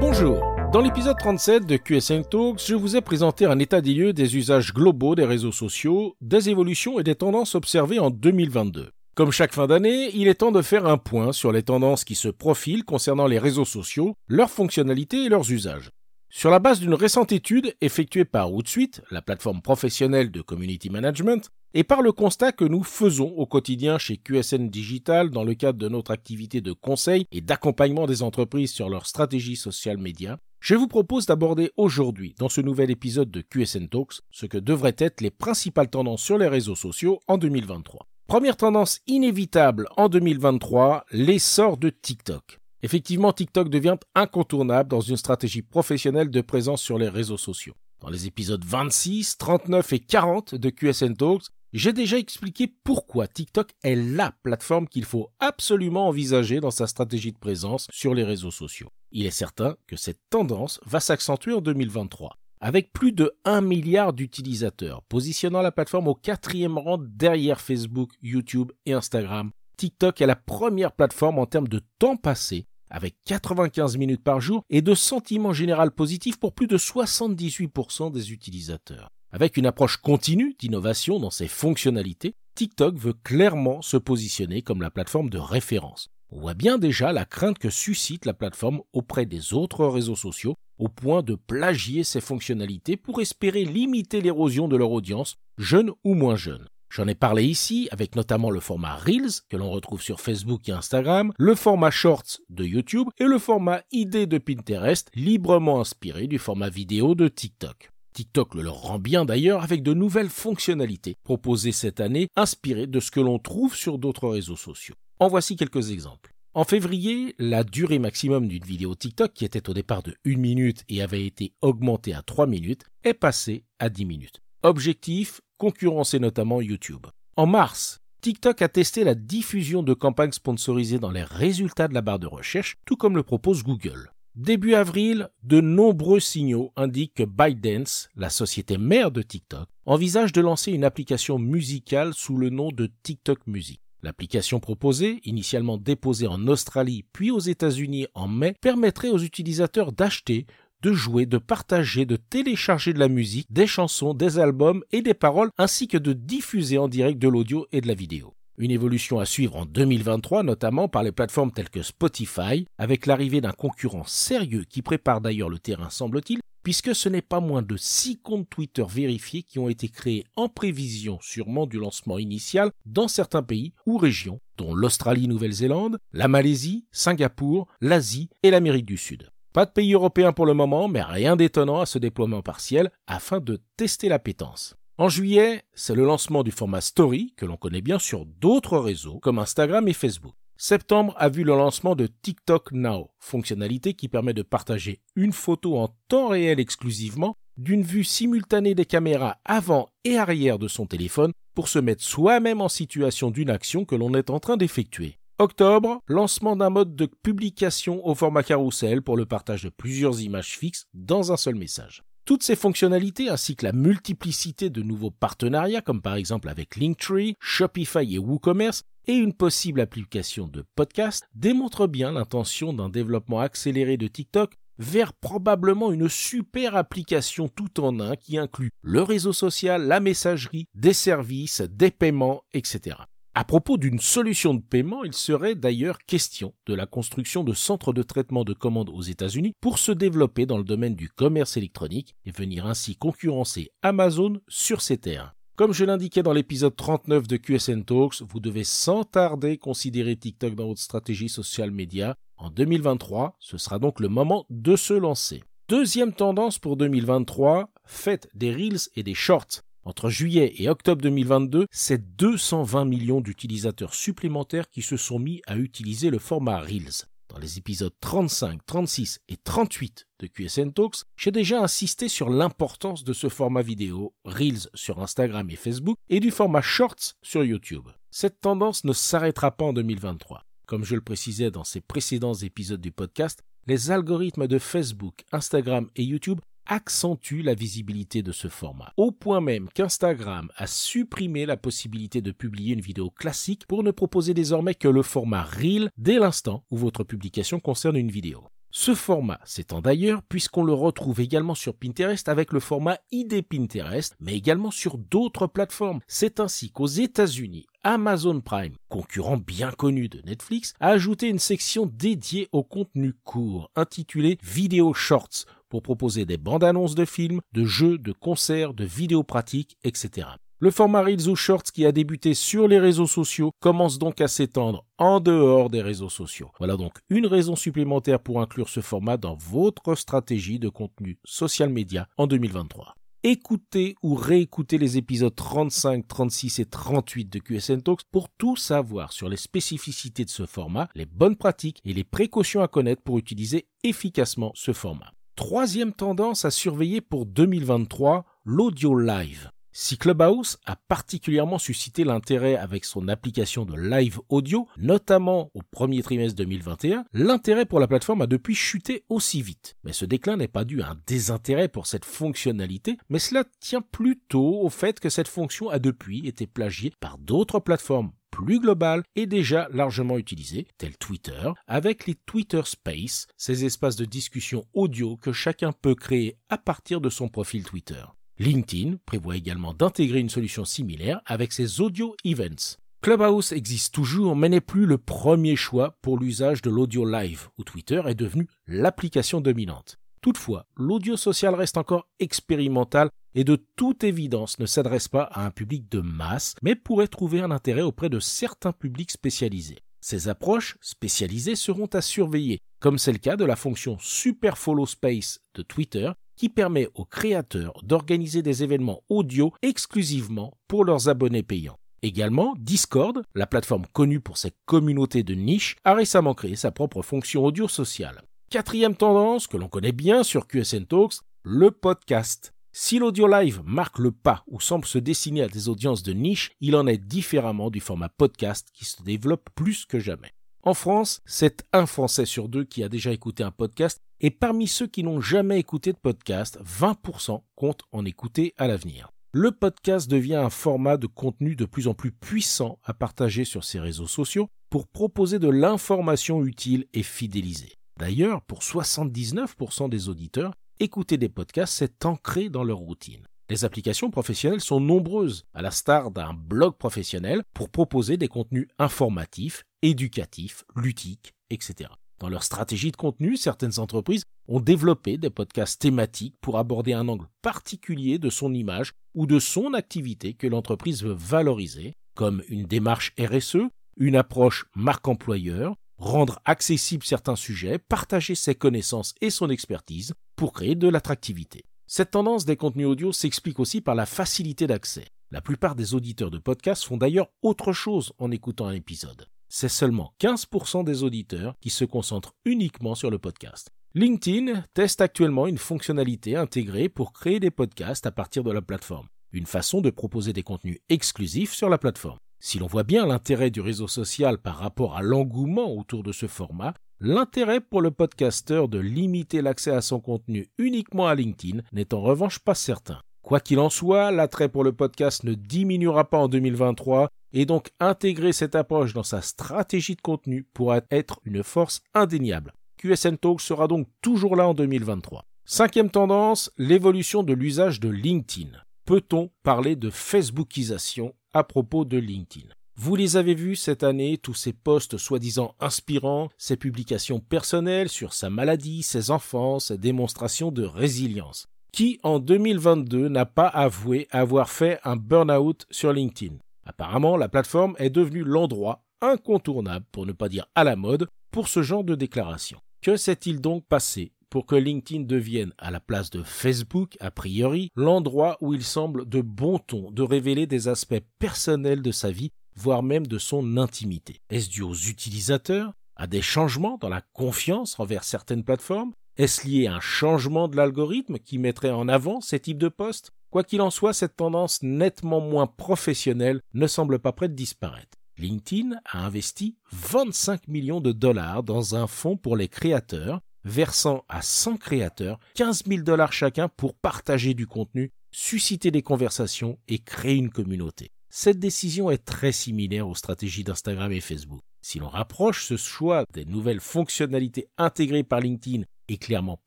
Bonjour, 0.00 0.54
dans 0.72 0.80
l'épisode 0.80 1.16
37 1.18 1.66
de 1.66 1.76
QSN 1.78 2.22
Talks, 2.22 2.62
je 2.64 2.76
vous 2.76 2.94
ai 2.94 3.00
présenté 3.00 3.44
un 3.44 3.58
état 3.58 3.80
des 3.80 3.92
lieux 3.92 4.12
des 4.12 4.36
usages 4.36 4.72
globaux 4.72 5.16
des 5.16 5.24
réseaux 5.24 5.50
sociaux, 5.50 6.14
des 6.20 6.48
évolutions 6.48 7.00
et 7.00 7.02
des 7.02 7.16
tendances 7.16 7.56
observées 7.56 7.98
en 7.98 8.10
2022. 8.10 8.92
Comme 9.14 9.32
chaque 9.32 9.52
fin 9.52 9.66
d'année, 9.66 10.10
il 10.14 10.28
est 10.28 10.36
temps 10.36 10.52
de 10.52 10.62
faire 10.62 10.86
un 10.86 10.96
point 10.96 11.32
sur 11.32 11.50
les 11.50 11.64
tendances 11.64 12.04
qui 12.04 12.14
se 12.14 12.28
profilent 12.28 12.84
concernant 12.84 13.26
les 13.26 13.38
réseaux 13.38 13.64
sociaux, 13.64 14.14
leurs 14.28 14.50
fonctionnalités 14.50 15.24
et 15.24 15.28
leurs 15.28 15.50
usages. 15.50 15.90
Sur 16.32 16.50
la 16.50 16.60
base 16.60 16.78
d'une 16.78 16.94
récente 16.94 17.32
étude 17.32 17.74
effectuée 17.80 18.24
par 18.24 18.54
Hootsuite, 18.54 19.02
la 19.10 19.20
plateforme 19.20 19.62
professionnelle 19.62 20.30
de 20.30 20.42
community 20.42 20.88
management, 20.88 21.50
et 21.74 21.82
par 21.82 22.02
le 22.02 22.12
constat 22.12 22.52
que 22.52 22.64
nous 22.64 22.84
faisons 22.84 23.32
au 23.36 23.46
quotidien 23.46 23.98
chez 23.98 24.16
QSN 24.16 24.68
Digital 24.68 25.30
dans 25.30 25.42
le 25.42 25.54
cadre 25.54 25.78
de 25.78 25.88
notre 25.88 26.12
activité 26.12 26.60
de 26.60 26.72
conseil 26.72 27.26
et 27.32 27.40
d'accompagnement 27.40 28.06
des 28.06 28.22
entreprises 28.22 28.72
sur 28.72 28.88
leur 28.88 29.06
stratégie 29.06 29.56
social 29.56 29.98
média, 29.98 30.38
je 30.60 30.76
vous 30.76 30.88
propose 30.88 31.26
d'aborder 31.26 31.72
aujourd'hui, 31.76 32.34
dans 32.38 32.48
ce 32.48 32.60
nouvel 32.60 32.90
épisode 32.90 33.30
de 33.30 33.40
QSN 33.40 33.88
Talks, 33.88 34.20
ce 34.30 34.46
que 34.46 34.58
devraient 34.58 34.96
être 34.98 35.20
les 35.20 35.30
principales 35.30 35.90
tendances 35.90 36.22
sur 36.22 36.38
les 36.38 36.48
réseaux 36.48 36.76
sociaux 36.76 37.20
en 37.26 37.38
2023. 37.38 38.09
Première 38.30 38.56
tendance 38.56 39.00
inévitable 39.08 39.88
en 39.96 40.08
2023, 40.08 41.04
l'essor 41.10 41.76
de 41.76 41.90
TikTok. 41.90 42.60
Effectivement, 42.84 43.32
TikTok 43.32 43.68
devient 43.68 43.96
incontournable 44.14 44.88
dans 44.88 45.00
une 45.00 45.16
stratégie 45.16 45.62
professionnelle 45.62 46.30
de 46.30 46.40
présence 46.40 46.80
sur 46.80 46.96
les 46.96 47.08
réseaux 47.08 47.36
sociaux. 47.36 47.74
Dans 48.00 48.08
les 48.08 48.28
épisodes 48.28 48.64
26, 48.64 49.36
39 49.36 49.92
et 49.94 49.98
40 49.98 50.54
de 50.54 50.70
QSN 50.70 51.16
Talks, 51.16 51.46
j'ai 51.72 51.92
déjà 51.92 52.18
expliqué 52.18 52.72
pourquoi 52.84 53.26
TikTok 53.26 53.72
est 53.82 53.96
la 53.96 54.30
plateforme 54.44 54.86
qu'il 54.86 55.06
faut 55.06 55.30
absolument 55.40 56.06
envisager 56.06 56.60
dans 56.60 56.70
sa 56.70 56.86
stratégie 56.86 57.32
de 57.32 57.38
présence 57.38 57.88
sur 57.90 58.14
les 58.14 58.22
réseaux 58.22 58.52
sociaux. 58.52 58.90
Il 59.10 59.26
est 59.26 59.32
certain 59.32 59.74
que 59.88 59.96
cette 59.96 60.20
tendance 60.30 60.78
va 60.86 61.00
s'accentuer 61.00 61.52
en 61.52 61.60
2023. 61.60 62.36
Avec 62.62 62.92
plus 62.92 63.12
de 63.12 63.32
1 63.46 63.62
milliard 63.62 64.12
d'utilisateurs, 64.12 65.02
positionnant 65.04 65.62
la 65.62 65.72
plateforme 65.72 66.08
au 66.08 66.14
quatrième 66.14 66.76
rang 66.76 66.98
derrière 66.98 67.58
Facebook, 67.58 68.10
YouTube 68.20 68.70
et 68.84 68.92
Instagram, 68.92 69.50
TikTok 69.78 70.20
est 70.20 70.26
la 70.26 70.36
première 70.36 70.92
plateforme 70.92 71.38
en 71.38 71.46
termes 71.46 71.68
de 71.68 71.80
temps 71.98 72.16
passé 72.16 72.66
avec 72.90 73.16
95 73.24 73.96
minutes 73.96 74.22
par 74.22 74.42
jour 74.42 74.62
et 74.68 74.82
de 74.82 74.94
sentiment 74.94 75.54
général 75.54 75.90
positif 75.90 76.38
pour 76.38 76.52
plus 76.52 76.66
de 76.66 76.76
78% 76.76 78.12
des 78.12 78.30
utilisateurs. 78.30 79.08
Avec 79.32 79.56
une 79.56 79.64
approche 79.64 79.96
continue 79.96 80.54
d'innovation 80.58 81.18
dans 81.18 81.30
ses 81.30 81.48
fonctionnalités, 81.48 82.34
TikTok 82.56 82.94
veut 82.96 83.14
clairement 83.14 83.80
se 83.80 83.96
positionner 83.96 84.60
comme 84.60 84.82
la 84.82 84.90
plateforme 84.90 85.30
de 85.30 85.38
référence. 85.38 86.08
On 86.28 86.40
voit 86.40 86.54
bien 86.54 86.76
déjà 86.76 87.12
la 87.12 87.24
crainte 87.24 87.58
que 87.58 87.70
suscite 87.70 88.26
la 88.26 88.34
plateforme 88.34 88.82
auprès 88.92 89.24
des 89.24 89.54
autres 89.54 89.86
réseaux 89.86 90.14
sociaux 90.14 90.56
au 90.80 90.88
point 90.88 91.22
de 91.22 91.34
plagier 91.34 92.02
ses 92.02 92.20
fonctionnalités 92.20 92.96
pour 92.96 93.20
espérer 93.20 93.64
limiter 93.64 94.20
l'érosion 94.20 94.66
de 94.66 94.76
leur 94.76 94.90
audience, 94.90 95.36
jeune 95.58 95.92
ou 96.04 96.14
moins 96.14 96.36
jeune. 96.36 96.66
J'en 96.88 97.06
ai 97.06 97.14
parlé 97.14 97.44
ici 97.44 97.88
avec 97.92 98.16
notamment 98.16 98.50
le 98.50 98.58
format 98.58 98.96
Reels 98.96 99.42
que 99.48 99.56
l'on 99.56 99.70
retrouve 99.70 100.02
sur 100.02 100.20
Facebook 100.20 100.68
et 100.68 100.72
Instagram, 100.72 101.32
le 101.38 101.54
format 101.54 101.92
Shorts 101.92 102.40
de 102.48 102.64
YouTube 102.64 103.06
et 103.18 103.26
le 103.26 103.38
format 103.38 103.82
ID 103.92 104.26
de 104.26 104.38
Pinterest 104.38 105.08
librement 105.14 105.80
inspiré 105.80 106.26
du 106.26 106.38
format 106.38 106.68
vidéo 106.68 107.14
de 107.14 107.28
TikTok. 107.28 107.92
TikTok 108.12 108.56
le 108.56 108.62
leur 108.62 108.80
rend 108.80 108.98
bien 108.98 109.24
d'ailleurs 109.24 109.62
avec 109.62 109.84
de 109.84 109.94
nouvelles 109.94 110.30
fonctionnalités 110.30 111.14
proposées 111.22 111.70
cette 111.70 112.00
année 112.00 112.26
inspirées 112.34 112.88
de 112.88 112.98
ce 112.98 113.12
que 113.12 113.20
l'on 113.20 113.38
trouve 113.38 113.76
sur 113.76 113.98
d'autres 113.98 114.28
réseaux 114.28 114.56
sociaux. 114.56 114.96
En 115.20 115.28
voici 115.28 115.54
quelques 115.54 115.92
exemples. 115.92 116.29
En 116.52 116.64
février, 116.64 117.36
la 117.38 117.62
durée 117.62 118.00
maximum 118.00 118.48
d'une 118.48 118.64
vidéo 118.64 118.96
TikTok, 118.96 119.32
qui 119.32 119.44
était 119.44 119.70
au 119.70 119.72
départ 119.72 120.02
de 120.02 120.16
1 120.26 120.36
minute 120.36 120.82
et 120.88 121.00
avait 121.00 121.24
été 121.24 121.52
augmentée 121.60 122.12
à 122.12 122.22
3 122.22 122.48
minutes, 122.48 122.82
est 123.04 123.14
passée 123.14 123.62
à 123.78 123.88
10 123.88 124.04
minutes. 124.04 124.42
Objectif, 124.64 125.40
concurrencer 125.58 126.18
notamment 126.18 126.60
YouTube. 126.60 127.06
En 127.36 127.46
mars, 127.46 128.00
TikTok 128.20 128.62
a 128.62 128.68
testé 128.68 129.04
la 129.04 129.14
diffusion 129.14 129.84
de 129.84 129.94
campagnes 129.94 130.32
sponsorisées 130.32 130.98
dans 130.98 131.12
les 131.12 131.22
résultats 131.22 131.86
de 131.86 131.94
la 131.94 132.02
barre 132.02 132.18
de 132.18 132.26
recherche, 132.26 132.78
tout 132.84 132.96
comme 132.96 133.14
le 133.14 133.22
propose 133.22 133.62
Google. 133.62 134.10
Début 134.34 134.74
avril, 134.74 135.28
de 135.44 135.60
nombreux 135.60 136.18
signaux 136.18 136.72
indiquent 136.74 137.14
que 137.14 137.22
ByteDance, 137.22 138.08
la 138.16 138.28
société 138.28 138.76
mère 138.76 139.12
de 139.12 139.22
TikTok, 139.22 139.68
envisage 139.86 140.32
de 140.32 140.40
lancer 140.40 140.72
une 140.72 140.84
application 140.84 141.38
musicale 141.38 142.12
sous 142.12 142.36
le 142.36 142.50
nom 142.50 142.70
de 142.72 142.90
TikTok 143.04 143.46
Music. 143.46 143.80
L'application 144.02 144.60
proposée, 144.60 145.20
initialement 145.24 145.76
déposée 145.76 146.26
en 146.26 146.46
Australie 146.48 147.04
puis 147.12 147.30
aux 147.30 147.38
États-Unis 147.38 148.06
en 148.14 148.28
mai, 148.28 148.54
permettrait 148.60 149.10
aux 149.10 149.18
utilisateurs 149.18 149.92
d'acheter, 149.92 150.46
de 150.82 150.92
jouer, 150.92 151.26
de 151.26 151.38
partager, 151.38 152.06
de 152.06 152.16
télécharger 152.16 152.94
de 152.94 152.98
la 152.98 153.08
musique, 153.08 153.52
des 153.52 153.66
chansons, 153.66 154.14
des 154.14 154.38
albums 154.38 154.82
et 154.92 155.02
des 155.02 155.14
paroles, 155.14 155.50
ainsi 155.58 155.88
que 155.88 155.98
de 155.98 156.14
diffuser 156.14 156.78
en 156.78 156.88
direct 156.88 157.18
de 157.18 157.28
l'audio 157.28 157.66
et 157.72 157.82
de 157.82 157.88
la 157.88 157.94
vidéo. 157.94 158.34
Une 158.60 158.72
évolution 158.72 159.18
à 159.18 159.24
suivre 159.24 159.56
en 159.56 159.64
2023, 159.64 160.42
notamment 160.42 160.86
par 160.86 161.02
les 161.02 161.12
plateformes 161.12 161.50
telles 161.50 161.70
que 161.70 161.80
Spotify, 161.80 162.66
avec 162.76 163.06
l'arrivée 163.06 163.40
d'un 163.40 163.52
concurrent 163.52 164.04
sérieux 164.04 164.66
qui 164.68 164.82
prépare 164.82 165.22
d'ailleurs 165.22 165.48
le 165.48 165.58
terrain, 165.58 165.88
semble-t-il, 165.88 166.40
puisque 166.62 166.94
ce 166.94 167.08
n'est 167.08 167.22
pas 167.22 167.40
moins 167.40 167.62
de 167.62 167.78
6 167.78 168.18
comptes 168.18 168.50
Twitter 168.50 168.84
vérifiés 168.86 169.44
qui 169.44 169.58
ont 169.58 169.70
été 169.70 169.88
créés 169.88 170.26
en 170.36 170.50
prévision 170.50 171.18
sûrement 171.22 171.64
du 171.64 171.78
lancement 171.78 172.18
initial 172.18 172.70
dans 172.84 173.08
certains 173.08 173.42
pays 173.42 173.72
ou 173.86 173.96
régions, 173.96 174.40
dont 174.58 174.74
l'Australie-Nouvelle-Zélande, 174.74 175.96
la 176.12 176.28
Malaisie, 176.28 176.84
Singapour, 176.92 177.66
l'Asie 177.80 178.28
et 178.42 178.50
l'Amérique 178.50 178.84
du 178.84 178.98
Sud. 178.98 179.30
Pas 179.54 179.64
de 179.64 179.70
pays 179.70 179.94
européen 179.94 180.34
pour 180.34 180.44
le 180.44 180.52
moment, 180.52 180.86
mais 180.86 181.02
rien 181.02 181.34
d'étonnant 181.34 181.80
à 181.80 181.86
ce 181.86 181.98
déploiement 181.98 182.42
partiel 182.42 182.90
afin 183.06 183.40
de 183.40 183.58
tester 183.78 184.10
la 184.10 184.18
pétence. 184.18 184.76
En 185.00 185.08
juillet, 185.08 185.62
c'est 185.72 185.94
le 185.94 186.04
lancement 186.04 186.42
du 186.42 186.50
format 186.50 186.82
Story, 186.82 187.32
que 187.38 187.46
l'on 187.46 187.56
connaît 187.56 187.80
bien 187.80 187.98
sur 187.98 188.26
d'autres 188.26 188.76
réseaux 188.76 189.18
comme 189.18 189.38
Instagram 189.38 189.88
et 189.88 189.94
Facebook. 189.94 190.34
Septembre 190.58 191.14
a 191.16 191.30
vu 191.30 191.42
le 191.42 191.56
lancement 191.56 191.96
de 191.96 192.06
TikTok 192.06 192.70
Now, 192.72 193.08
fonctionnalité 193.18 193.94
qui 193.94 194.08
permet 194.08 194.34
de 194.34 194.42
partager 194.42 195.00
une 195.16 195.32
photo 195.32 195.78
en 195.78 195.88
temps 196.08 196.28
réel 196.28 196.60
exclusivement 196.60 197.34
d'une 197.56 197.80
vue 197.80 198.04
simultanée 198.04 198.74
des 198.74 198.84
caméras 198.84 199.38
avant 199.46 199.88
et 200.04 200.18
arrière 200.18 200.58
de 200.58 200.68
son 200.68 200.84
téléphone 200.84 201.32
pour 201.54 201.68
se 201.68 201.78
mettre 201.78 202.02
soi-même 202.02 202.60
en 202.60 202.68
situation 202.68 203.30
d'une 203.30 203.48
action 203.48 203.86
que 203.86 203.96
l'on 203.96 204.12
est 204.12 204.28
en 204.28 204.38
train 204.38 204.58
d'effectuer. 204.58 205.16
Octobre, 205.38 206.00
lancement 206.08 206.56
d'un 206.56 206.68
mode 206.68 206.94
de 206.94 207.06
publication 207.06 208.06
au 208.06 208.14
format 208.14 208.42
carrousel 208.42 209.00
pour 209.00 209.16
le 209.16 209.24
partage 209.24 209.62
de 209.62 209.70
plusieurs 209.70 210.20
images 210.20 210.58
fixes 210.58 210.84
dans 210.92 211.32
un 211.32 211.38
seul 211.38 211.54
message. 211.54 212.02
Toutes 212.30 212.44
ces 212.44 212.54
fonctionnalités 212.54 213.28
ainsi 213.28 213.56
que 213.56 213.66
la 213.66 213.72
multiplicité 213.72 214.70
de 214.70 214.82
nouveaux 214.82 215.10
partenariats 215.10 215.80
comme 215.80 216.00
par 216.00 216.14
exemple 216.14 216.48
avec 216.48 216.76
Linktree, 216.76 217.34
Shopify 217.40 218.14
et 218.14 218.20
WooCommerce 218.20 218.84
et 219.08 219.14
une 219.14 219.32
possible 219.32 219.80
application 219.80 220.46
de 220.46 220.64
podcast 220.76 221.24
démontrent 221.34 221.88
bien 221.88 222.12
l'intention 222.12 222.72
d'un 222.72 222.88
développement 222.88 223.40
accéléré 223.40 223.96
de 223.96 224.06
TikTok 224.06 224.54
vers 224.78 225.12
probablement 225.12 225.90
une 225.90 226.08
super 226.08 226.76
application 226.76 227.48
tout 227.48 227.80
en 227.80 227.98
un 227.98 228.14
qui 228.14 228.38
inclut 228.38 228.70
le 228.80 229.02
réseau 229.02 229.32
social, 229.32 229.88
la 229.88 229.98
messagerie, 229.98 230.68
des 230.76 230.92
services, 230.92 231.62
des 231.62 231.90
paiements, 231.90 232.44
etc. 232.52 232.94
À 233.32 233.44
propos 233.44 233.76
d'une 233.76 234.00
solution 234.00 234.54
de 234.54 234.60
paiement, 234.60 235.04
il 235.04 235.12
serait 235.12 235.54
d'ailleurs 235.54 235.98
question 235.98 236.52
de 236.66 236.74
la 236.74 236.86
construction 236.86 237.44
de 237.44 237.54
centres 237.54 237.92
de 237.92 238.02
traitement 238.02 238.42
de 238.42 238.52
commandes 238.52 238.90
aux 238.90 239.02
États-Unis 239.02 239.54
pour 239.60 239.78
se 239.78 239.92
développer 239.92 240.46
dans 240.46 240.58
le 240.58 240.64
domaine 240.64 240.96
du 240.96 241.08
commerce 241.08 241.56
électronique 241.56 242.16
et 242.24 242.32
venir 242.32 242.66
ainsi 242.66 242.96
concurrencer 242.96 243.70
Amazon 243.82 244.40
sur 244.48 244.80
ces 244.82 244.98
terres. 244.98 245.36
Comme 245.54 245.72
je 245.72 245.84
l'indiquais 245.84 246.24
dans 246.24 246.32
l'épisode 246.32 246.74
39 246.74 247.28
de 247.28 247.36
QSN 247.36 247.84
Talks, 247.84 248.20
vous 248.22 248.40
devez 248.40 248.64
sans 248.64 249.04
tarder 249.04 249.58
considérer 249.58 250.16
TikTok 250.16 250.56
dans 250.56 250.66
votre 250.66 250.80
stratégie 250.80 251.28
social 251.28 251.70
média. 251.70 252.16
En 252.36 252.50
2023, 252.50 253.36
ce 253.38 253.58
sera 253.58 253.78
donc 253.78 254.00
le 254.00 254.08
moment 254.08 254.44
de 254.50 254.74
se 254.74 254.94
lancer. 254.94 255.44
Deuxième 255.68 256.14
tendance 256.14 256.58
pour 256.58 256.76
2023, 256.76 257.70
faites 257.84 258.28
des 258.34 258.52
Reels 258.52 258.88
et 258.96 259.04
des 259.04 259.14
Shorts. 259.14 259.62
Entre 259.84 260.10
juillet 260.10 260.52
et 260.58 260.68
octobre 260.68 261.00
2022, 261.02 261.66
c'est 261.70 262.16
220 262.16 262.84
millions 262.84 263.20
d'utilisateurs 263.20 263.94
supplémentaires 263.94 264.68
qui 264.68 264.82
se 264.82 264.96
sont 264.96 265.18
mis 265.18 265.40
à 265.46 265.56
utiliser 265.56 266.10
le 266.10 266.18
format 266.18 266.60
Reels. 266.60 267.06
Dans 267.30 267.38
les 267.38 267.58
épisodes 267.58 267.94
35, 268.00 268.60
36 268.66 269.20
et 269.28 269.36
38 269.36 270.06
de 270.18 270.26
QSN 270.26 270.72
Talks, 270.72 271.04
j'ai 271.16 271.30
déjà 271.30 271.62
insisté 271.62 272.08
sur 272.08 272.28
l'importance 272.28 273.04
de 273.04 273.12
ce 273.12 273.28
format 273.28 273.62
vidéo, 273.62 274.12
Reels 274.24 274.68
sur 274.74 275.00
Instagram 275.00 275.48
et 275.48 275.56
Facebook, 275.56 275.96
et 276.08 276.20
du 276.20 276.30
format 276.30 276.60
Shorts 276.60 277.14
sur 277.22 277.44
YouTube. 277.44 277.88
Cette 278.10 278.40
tendance 278.40 278.84
ne 278.84 278.92
s'arrêtera 278.92 279.52
pas 279.52 279.66
en 279.66 279.72
2023. 279.72 280.44
Comme 280.66 280.84
je 280.84 280.96
le 280.96 281.00
précisais 281.00 281.50
dans 281.50 281.64
ces 281.64 281.80
précédents 281.80 282.34
épisodes 282.34 282.80
du 282.80 282.92
podcast, 282.92 283.42
les 283.66 283.90
algorithmes 283.90 284.46
de 284.48 284.58
Facebook, 284.58 285.24
Instagram 285.32 285.88
et 285.96 286.04
YouTube 286.04 286.40
accentue 286.70 287.42
la 287.42 287.54
visibilité 287.54 288.22
de 288.22 288.30
ce 288.30 288.46
format. 288.46 288.92
Au 288.96 289.10
point 289.10 289.40
même 289.40 289.68
qu'Instagram 289.74 290.48
a 290.56 290.68
supprimé 290.68 291.44
la 291.44 291.56
possibilité 291.56 292.22
de 292.22 292.30
publier 292.30 292.74
une 292.74 292.80
vidéo 292.80 293.10
classique 293.10 293.66
pour 293.66 293.82
ne 293.82 293.90
proposer 293.90 294.34
désormais 294.34 294.76
que 294.76 294.88
le 294.88 295.02
format 295.02 295.42
Reel 295.42 295.90
dès 295.98 296.20
l'instant 296.20 296.62
où 296.70 296.78
votre 296.78 297.02
publication 297.02 297.58
concerne 297.58 297.96
une 297.96 298.10
vidéo. 298.10 298.44
Ce 298.72 298.94
format 298.94 299.40
s'étend 299.44 299.80
d'ailleurs 299.80 300.22
puisqu'on 300.22 300.62
le 300.62 300.72
retrouve 300.72 301.18
également 301.18 301.56
sur 301.56 301.74
Pinterest 301.74 302.28
avec 302.28 302.52
le 302.52 302.60
format 302.60 302.98
ID 303.10 303.42
Pinterest, 303.42 304.14
mais 304.20 304.36
également 304.36 304.70
sur 304.70 304.96
d'autres 304.96 305.48
plateformes. 305.48 305.98
C'est 306.06 306.38
ainsi 306.38 306.70
qu'aux 306.70 306.86
États-Unis, 306.86 307.66
Amazon 307.82 308.40
Prime, 308.40 308.74
concurrent 308.88 309.38
bien 309.38 309.72
connu 309.72 310.08
de 310.08 310.20
Netflix, 310.24 310.74
a 310.78 310.90
ajouté 310.90 311.26
une 311.26 311.40
section 311.40 311.86
dédiée 311.86 312.48
au 312.52 312.62
contenu 312.62 313.12
court 313.24 313.72
intitulée 313.74 314.38
Video 314.40 314.94
Shorts 314.94 315.46
pour 315.70 315.82
proposer 315.82 316.26
des 316.26 316.36
bandes 316.36 316.64
annonces 316.64 316.94
de 316.94 317.06
films, 317.06 317.40
de 317.52 317.64
jeux, 317.64 317.96
de 317.96 318.12
concerts, 318.12 318.74
de 318.74 318.84
vidéos 318.84 319.22
pratiques, 319.22 319.78
etc. 319.84 320.26
Le 320.62 320.70
format 320.70 321.02
Reels 321.02 321.30
ou 321.30 321.36
Shorts 321.36 321.72
qui 321.72 321.86
a 321.86 321.92
débuté 321.92 322.34
sur 322.34 322.68
les 322.68 322.78
réseaux 322.78 323.06
sociaux 323.06 323.52
commence 323.60 323.98
donc 323.98 324.20
à 324.20 324.28
s'étendre 324.28 324.84
en 324.98 325.18
dehors 325.18 325.70
des 325.70 325.80
réseaux 325.80 326.10
sociaux. 326.10 326.50
Voilà 326.58 326.76
donc 326.76 326.98
une 327.08 327.26
raison 327.26 327.56
supplémentaire 327.56 328.20
pour 328.20 328.42
inclure 328.42 328.68
ce 328.68 328.80
format 328.80 329.16
dans 329.16 329.36
votre 329.36 329.94
stratégie 329.94 330.58
de 330.58 330.68
contenu 330.68 331.18
social 331.24 331.70
média 331.70 332.08
en 332.18 332.26
2023. 332.26 332.94
Écoutez 333.22 333.96
ou 334.02 334.14
réécoutez 334.14 334.76
les 334.76 334.98
épisodes 334.98 335.34
35, 335.34 336.06
36 336.06 336.58
et 336.58 336.66
38 336.66 337.30
de 337.30 337.38
QSN 337.38 337.80
Talks 337.80 338.04
pour 338.10 338.28
tout 338.28 338.56
savoir 338.56 339.12
sur 339.12 339.30
les 339.30 339.38
spécificités 339.38 340.26
de 340.26 340.30
ce 340.30 340.44
format, 340.44 340.88
les 340.94 341.06
bonnes 341.06 341.36
pratiques 341.36 341.80
et 341.86 341.94
les 341.94 342.04
précautions 342.04 342.62
à 342.62 342.68
connaître 342.68 343.02
pour 343.02 343.16
utiliser 343.16 343.66
efficacement 343.82 344.52
ce 344.54 344.72
format. 344.72 345.12
Troisième 345.40 345.94
tendance 345.94 346.44
à 346.44 346.50
surveiller 346.50 347.00
pour 347.00 347.24
2023, 347.24 348.26
l'audio 348.44 348.94
live. 348.94 349.50
Si 349.72 349.96
Clubhouse 349.96 350.58
a 350.66 350.76
particulièrement 350.76 351.58
suscité 351.58 352.04
l'intérêt 352.04 352.56
avec 352.56 352.84
son 352.84 353.08
application 353.08 353.64
de 353.64 353.74
live 353.74 354.20
audio, 354.28 354.68
notamment 354.76 355.50
au 355.54 355.62
premier 355.62 356.02
trimestre 356.02 356.36
2021, 356.36 357.06
l'intérêt 357.14 357.64
pour 357.64 357.80
la 357.80 357.88
plateforme 357.88 358.20
a 358.20 358.26
depuis 358.26 358.54
chuté 358.54 359.06
aussi 359.08 359.40
vite. 359.40 359.78
Mais 359.82 359.94
ce 359.94 360.04
déclin 360.04 360.36
n'est 360.36 360.46
pas 360.46 360.66
dû 360.66 360.82
à 360.82 360.90
un 360.90 361.00
désintérêt 361.06 361.68
pour 361.68 361.86
cette 361.86 362.04
fonctionnalité, 362.04 362.98
mais 363.08 363.18
cela 363.18 363.44
tient 363.60 363.80
plutôt 363.80 364.60
au 364.60 364.68
fait 364.68 365.00
que 365.00 365.08
cette 365.08 365.26
fonction 365.26 365.70
a 365.70 365.78
depuis 365.78 366.28
été 366.28 366.46
plagiée 366.46 366.92
par 367.00 367.16
d'autres 367.16 367.60
plateformes 367.60 368.12
plus 368.30 368.60
global 368.60 369.02
et 369.16 369.26
déjà 369.26 369.68
largement 369.72 370.18
utilisé, 370.18 370.66
tel 370.78 370.96
Twitter, 370.96 371.50
avec 371.66 372.06
les 372.06 372.14
Twitter 372.14 372.62
Space, 372.64 373.26
ces 373.36 373.64
espaces 373.64 373.96
de 373.96 374.04
discussion 374.04 374.64
audio 374.72 375.16
que 375.16 375.32
chacun 375.32 375.72
peut 375.72 375.94
créer 375.94 376.36
à 376.48 376.58
partir 376.58 377.00
de 377.00 377.10
son 377.10 377.28
profil 377.28 377.64
Twitter. 377.64 378.02
LinkedIn 378.38 378.96
prévoit 379.04 379.36
également 379.36 379.74
d'intégrer 379.74 380.20
une 380.20 380.30
solution 380.30 380.64
similaire 380.64 381.20
avec 381.26 381.52
ses 381.52 381.80
audio 381.80 382.16
events. 382.24 382.78
Clubhouse 383.02 383.52
existe 383.52 383.94
toujours 383.94 384.36
mais 384.36 384.48
n'est 384.48 384.60
plus 384.60 384.86
le 384.86 384.98
premier 384.98 385.56
choix 385.56 385.98
pour 386.02 386.18
l'usage 386.18 386.62
de 386.62 386.70
l'audio 386.70 387.04
live, 387.04 387.48
où 387.58 387.64
Twitter 387.64 388.02
est 388.06 388.14
devenu 388.14 388.46
l'application 388.66 389.40
dominante. 389.40 389.99
Toutefois, 390.20 390.66
l'audio 390.76 391.16
social 391.16 391.54
reste 391.54 391.78
encore 391.78 392.06
expérimental 392.18 393.08
et 393.34 393.44
de 393.44 393.56
toute 393.76 394.04
évidence 394.04 394.58
ne 394.58 394.66
s'adresse 394.66 395.08
pas 395.08 395.22
à 395.22 395.46
un 395.46 395.50
public 395.50 395.90
de 395.90 396.00
masse, 396.00 396.54
mais 396.62 396.74
pourrait 396.74 397.08
trouver 397.08 397.40
un 397.40 397.50
intérêt 397.50 397.82
auprès 397.82 398.10
de 398.10 398.20
certains 398.20 398.72
publics 398.72 399.12
spécialisés. 399.12 399.78
Ces 400.02 400.28
approches 400.28 400.76
spécialisées 400.80 401.56
seront 401.56 401.86
à 401.86 402.00
surveiller, 402.00 402.60
comme 402.80 402.98
c'est 402.98 403.12
le 403.12 403.18
cas 403.18 403.36
de 403.36 403.44
la 403.44 403.56
fonction 403.56 403.96
Super 403.98 404.58
Follow 404.58 404.86
Space 404.86 405.40
de 405.54 405.62
Twitter, 405.62 406.10
qui 406.36 406.48
permet 406.48 406.88
aux 406.94 407.04
créateurs 407.04 407.82
d'organiser 407.82 408.42
des 408.42 408.62
événements 408.62 409.02
audio 409.08 409.52
exclusivement 409.62 410.54
pour 410.68 410.84
leurs 410.84 411.08
abonnés 411.08 411.42
payants. 411.42 411.78
Également, 412.02 412.54
Discord, 412.58 413.22
la 413.34 413.46
plateforme 413.46 413.84
connue 413.92 414.20
pour 414.20 414.38
ses 414.38 414.52
communautés 414.64 415.22
de 415.22 415.34
niche, 415.34 415.76
a 415.84 415.92
récemment 415.92 416.32
créé 416.32 416.56
sa 416.56 416.72
propre 416.72 417.02
fonction 417.02 417.44
audio 417.44 417.68
sociale. 417.68 418.22
Quatrième 418.52 418.96
tendance 418.96 419.46
que 419.46 419.56
l'on 419.56 419.68
connaît 419.68 419.92
bien 419.92 420.24
sur 420.24 420.48
QSN 420.48 420.84
Talks, 420.84 421.20
le 421.44 421.70
podcast. 421.70 422.52
Si 422.72 422.98
l'audio 422.98 423.28
live 423.28 423.62
marque 423.64 424.00
le 424.00 424.10
pas 424.10 424.42
ou 424.48 424.60
semble 424.60 424.86
se 424.86 424.98
dessiner 424.98 425.42
à 425.42 425.48
des 425.48 425.68
audiences 425.68 426.02
de 426.02 426.12
niche, 426.12 426.50
il 426.60 426.74
en 426.74 426.88
est 426.88 426.98
différemment 426.98 427.70
du 427.70 427.78
format 427.78 428.08
podcast 428.08 428.66
qui 428.74 428.84
se 428.84 429.04
développe 429.04 429.50
plus 429.54 429.86
que 429.86 430.00
jamais. 430.00 430.32
En 430.64 430.74
France, 430.74 431.20
c'est 431.26 431.64
un 431.72 431.86
Français 431.86 432.26
sur 432.26 432.48
deux 432.48 432.64
qui 432.64 432.82
a 432.82 432.88
déjà 432.88 433.12
écouté 433.12 433.44
un 433.44 433.52
podcast 433.52 434.00
et 434.18 434.32
parmi 434.32 434.66
ceux 434.66 434.88
qui 434.88 435.04
n'ont 435.04 435.20
jamais 435.20 435.60
écouté 435.60 435.92
de 435.92 435.98
podcast, 435.98 436.58
20% 436.64 437.44
comptent 437.54 437.84
en 437.92 438.04
écouter 438.04 438.54
à 438.56 438.66
l'avenir. 438.66 439.12
Le 439.30 439.52
podcast 439.52 440.10
devient 440.10 440.34
un 440.34 440.50
format 440.50 440.96
de 440.96 441.06
contenu 441.06 441.54
de 441.54 441.66
plus 441.66 441.86
en 441.86 441.94
plus 441.94 442.10
puissant 442.10 442.80
à 442.82 442.94
partager 442.94 443.44
sur 443.44 443.62
ses 443.62 443.78
réseaux 443.78 444.08
sociaux 444.08 444.48
pour 444.70 444.88
proposer 444.88 445.38
de 445.38 445.48
l'information 445.48 446.44
utile 446.44 446.88
et 446.94 447.04
fidélisée. 447.04 447.79
D'ailleurs, 448.00 448.40
pour 448.40 448.60
79% 448.60 449.90
des 449.90 450.08
auditeurs, 450.08 450.54
écouter 450.78 451.18
des 451.18 451.28
podcasts, 451.28 451.74
c'est 451.74 452.06
ancré 452.06 452.48
dans 452.48 452.64
leur 452.64 452.78
routine. 452.78 453.26
Les 453.50 453.66
applications 453.66 454.10
professionnelles 454.10 454.62
sont 454.62 454.80
nombreuses, 454.80 455.44
à 455.52 455.60
la 455.60 455.70
star 455.70 456.10
d'un 456.10 456.32
blog 456.32 456.78
professionnel, 456.78 457.42
pour 457.52 457.68
proposer 457.68 458.16
des 458.16 458.28
contenus 458.28 458.68
informatifs, 458.78 459.64
éducatifs, 459.82 460.64
ludiques, 460.74 461.34
etc. 461.50 461.90
Dans 462.20 462.30
leur 462.30 462.42
stratégie 462.42 462.90
de 462.90 462.96
contenu, 462.96 463.36
certaines 463.36 463.78
entreprises 463.78 464.24
ont 464.48 464.60
développé 464.60 465.18
des 465.18 465.28
podcasts 465.28 465.82
thématiques 465.82 466.36
pour 466.40 466.56
aborder 466.56 466.94
un 466.94 467.06
angle 467.06 467.26
particulier 467.42 468.18
de 468.18 468.30
son 468.30 468.54
image 468.54 468.92
ou 469.14 469.26
de 469.26 469.38
son 469.38 469.74
activité 469.74 470.32
que 470.32 470.46
l'entreprise 470.46 471.02
veut 471.02 471.12
valoriser, 471.12 471.92
comme 472.14 472.42
une 472.48 472.64
démarche 472.64 473.12
RSE, 473.18 473.68
une 473.98 474.16
approche 474.16 474.64
marque 474.74 475.06
employeur, 475.06 475.74
rendre 476.00 476.40
accessibles 476.46 477.04
certains 477.04 477.36
sujets, 477.36 477.78
partager 477.78 478.34
ses 478.34 478.54
connaissances 478.54 479.14
et 479.20 479.30
son 479.30 479.50
expertise 479.50 480.14
pour 480.34 480.52
créer 480.52 480.74
de 480.74 480.88
l'attractivité. 480.88 481.64
Cette 481.86 482.12
tendance 482.12 482.44
des 482.44 482.56
contenus 482.56 482.86
audio 482.86 483.12
s'explique 483.12 483.60
aussi 483.60 483.80
par 483.80 483.94
la 483.94 484.06
facilité 484.06 484.66
d'accès. 484.66 485.06
La 485.30 485.40
plupart 485.40 485.76
des 485.76 485.94
auditeurs 485.94 486.30
de 486.30 486.38
podcasts 486.38 486.84
font 486.84 486.96
d'ailleurs 486.96 487.28
autre 487.42 487.72
chose 487.72 488.12
en 488.18 488.30
écoutant 488.30 488.66
un 488.66 488.74
épisode. 488.74 489.28
C'est 489.48 489.68
seulement 489.68 490.14
15% 490.20 490.84
des 490.84 491.02
auditeurs 491.02 491.54
qui 491.60 491.70
se 491.70 491.84
concentrent 491.84 492.34
uniquement 492.44 492.94
sur 492.94 493.10
le 493.10 493.18
podcast. 493.18 493.70
LinkedIn 493.94 494.62
teste 494.72 495.00
actuellement 495.00 495.48
une 495.48 495.58
fonctionnalité 495.58 496.36
intégrée 496.36 496.88
pour 496.88 497.12
créer 497.12 497.40
des 497.40 497.50
podcasts 497.50 498.06
à 498.06 498.12
partir 498.12 498.44
de 498.44 498.52
la 498.52 498.62
plateforme, 498.62 499.08
une 499.32 499.46
façon 499.46 499.80
de 499.80 499.90
proposer 499.90 500.32
des 500.32 500.44
contenus 500.44 500.78
exclusifs 500.88 501.52
sur 501.52 501.68
la 501.68 501.78
plateforme. 501.78 502.20
Si 502.42 502.58
l'on 502.58 502.66
voit 502.66 502.84
bien 502.84 503.06
l'intérêt 503.06 503.50
du 503.50 503.60
réseau 503.60 503.86
social 503.86 504.38
par 504.38 504.56
rapport 504.56 504.96
à 504.96 505.02
l'engouement 505.02 505.76
autour 505.76 506.02
de 506.02 506.10
ce 506.10 506.26
format, 506.26 506.72
l'intérêt 506.98 507.60
pour 507.60 507.82
le 507.82 507.90
podcasteur 507.90 508.68
de 508.68 508.78
limiter 508.78 509.42
l'accès 509.42 509.72
à 509.72 509.82
son 509.82 510.00
contenu 510.00 510.48
uniquement 510.56 511.06
à 511.06 511.14
LinkedIn 511.14 511.60
n'est 511.72 511.92
en 511.92 512.00
revanche 512.00 512.38
pas 512.38 512.54
certain. 512.54 512.98
Quoi 513.20 513.40
qu'il 513.40 513.58
en 513.58 513.68
soit, 513.68 514.10
l'attrait 514.10 514.48
pour 514.48 514.64
le 514.64 514.72
podcast 514.72 515.22
ne 515.24 515.34
diminuera 515.34 516.08
pas 516.08 516.16
en 516.16 516.28
2023 516.28 517.10
et 517.34 517.44
donc 517.44 517.72
intégrer 517.78 518.32
cette 518.32 518.54
approche 518.54 518.94
dans 518.94 519.02
sa 519.02 519.20
stratégie 519.20 519.94
de 519.94 520.00
contenu 520.00 520.44
pourra 520.54 520.80
être 520.90 521.20
une 521.26 521.42
force 521.42 521.82
indéniable. 521.92 522.54
QSN 522.78 523.18
Talk 523.18 523.42
sera 523.42 523.68
donc 523.68 523.86
toujours 524.00 524.34
là 524.34 524.48
en 524.48 524.54
2023. 524.54 525.26
Cinquième 525.44 525.90
tendance, 525.90 526.50
l'évolution 526.56 527.22
de 527.22 527.34
l'usage 527.34 527.80
de 527.80 527.90
LinkedIn. 527.90 528.56
Peut-on 528.86 529.30
parler 529.42 529.76
de 529.76 529.90
Facebookisation 529.90 531.14
à 531.32 531.44
propos 531.44 531.84
de 531.84 531.98
LinkedIn. 531.98 532.48
Vous 532.76 532.96
les 532.96 533.16
avez 533.16 533.34
vus 533.34 533.56
cette 533.56 533.82
année, 533.82 534.16
tous 534.16 534.34
ces 534.34 534.52
posts 534.52 534.96
soi-disant 534.96 535.54
inspirants, 535.60 536.30
ces 536.38 536.56
publications 536.56 537.20
personnelles 537.20 537.90
sur 537.90 538.14
sa 538.14 538.30
maladie, 538.30 538.82
ses 538.82 539.10
enfants, 539.10 539.58
ses 539.58 539.76
démonstrations 539.76 540.50
de 540.50 540.64
résilience. 540.64 541.46
Qui 541.72 542.00
en 542.02 542.18
2022 542.18 543.08
n'a 543.08 543.26
pas 543.26 543.48
avoué 543.48 544.08
avoir 544.10 544.48
fait 544.48 544.80
un 544.82 544.96
burn-out 544.96 545.66
sur 545.70 545.92
LinkedIn? 545.92 546.36
Apparemment, 546.64 547.16
la 547.16 547.28
plateforme 547.28 547.76
est 547.78 547.90
devenue 547.90 548.24
l'endroit 548.24 548.82
incontournable, 549.00 549.86
pour 549.92 550.06
ne 550.06 550.12
pas 550.12 550.28
dire 550.28 550.46
à 550.54 550.64
la 550.64 550.76
mode, 550.76 551.08
pour 551.30 551.48
ce 551.48 551.62
genre 551.62 551.84
de 551.84 551.94
déclaration. 551.94 552.60
Que 552.82 552.96
s'est-il 552.96 553.40
donc 553.40 553.64
passé 553.66 554.12
pour 554.30 554.46
que 554.46 554.54
LinkedIn 554.54 555.02
devienne, 555.02 555.52
à 555.58 555.70
la 555.70 555.80
place 555.80 556.10
de 556.10 556.22
Facebook, 556.22 556.96
a 557.00 557.10
priori, 557.10 557.70
l'endroit 557.74 558.38
où 558.40 558.54
il 558.54 558.62
semble 558.62 559.08
de 559.08 559.20
bon 559.20 559.58
ton 559.58 559.90
de 559.90 560.02
révéler 560.02 560.46
des 560.46 560.68
aspects 560.68 561.02
personnels 561.18 561.82
de 561.82 561.90
sa 561.90 562.10
vie, 562.10 562.30
voire 562.54 562.82
même 562.82 563.06
de 563.06 563.18
son 563.18 563.56
intimité. 563.56 564.20
Est-ce 564.30 564.48
dû 564.48 564.62
aux 564.62 564.74
utilisateurs, 564.74 565.72
à 565.96 566.06
des 566.06 566.22
changements 566.22 566.78
dans 566.80 566.88
la 566.88 567.02
confiance 567.12 567.78
envers 567.78 568.04
certaines 568.04 568.44
plateformes? 568.44 568.92
Est-ce 569.16 569.46
lié 569.46 569.66
à 569.66 569.74
un 569.74 569.80
changement 569.80 570.48
de 570.48 570.56
l'algorithme 570.56 571.18
qui 571.18 571.38
mettrait 571.38 571.70
en 571.70 571.88
avant 571.88 572.20
ces 572.20 572.40
types 572.40 572.58
de 572.58 572.68
postes 572.68 573.10
Quoi 573.30 573.44
qu'il 573.44 573.60
en 573.60 573.70
soit, 573.70 573.92
cette 573.92 574.16
tendance 574.16 574.62
nettement 574.62 575.20
moins 575.20 575.46
professionnelle 575.46 576.40
ne 576.54 576.66
semble 576.66 576.98
pas 576.98 577.12
près 577.12 577.28
de 577.28 577.34
disparaître. 577.34 577.98
LinkedIn 578.18 578.76
a 578.84 579.04
investi 579.04 579.56
25 579.72 580.48
millions 580.48 580.80
de 580.80 580.92
dollars 580.92 581.42
dans 581.42 581.74
un 581.74 581.86
fonds 581.86 582.16
pour 582.16 582.36
les 582.36 582.48
créateurs, 582.48 583.20
versant 583.44 584.04
à 584.08 584.22
100 584.22 584.56
créateurs 584.56 585.18
15 585.34 585.64
000 585.66 585.82
dollars 585.82 586.12
chacun 586.12 586.48
pour 586.48 586.74
partager 586.74 587.34
du 587.34 587.46
contenu, 587.46 587.90
susciter 588.12 588.70
des 588.70 588.82
conversations 588.82 589.58
et 589.68 589.78
créer 589.78 590.16
une 590.16 590.30
communauté. 590.30 590.90
Cette 591.08 591.38
décision 591.38 591.90
est 591.90 592.04
très 592.04 592.32
similaire 592.32 592.88
aux 592.88 592.94
stratégies 592.94 593.44
d'Instagram 593.44 593.90
et 593.90 594.00
Facebook. 594.00 594.40
Si 594.62 594.78
l'on 594.78 594.88
rapproche 594.88 595.46
ce 595.46 595.56
choix 595.56 596.04
des 596.12 596.24
nouvelles 596.24 596.60
fonctionnalités 596.60 597.48
intégrées 597.58 598.04
par 598.04 598.20
LinkedIn 598.20 598.64
et 598.88 598.96
clairement 598.98 599.40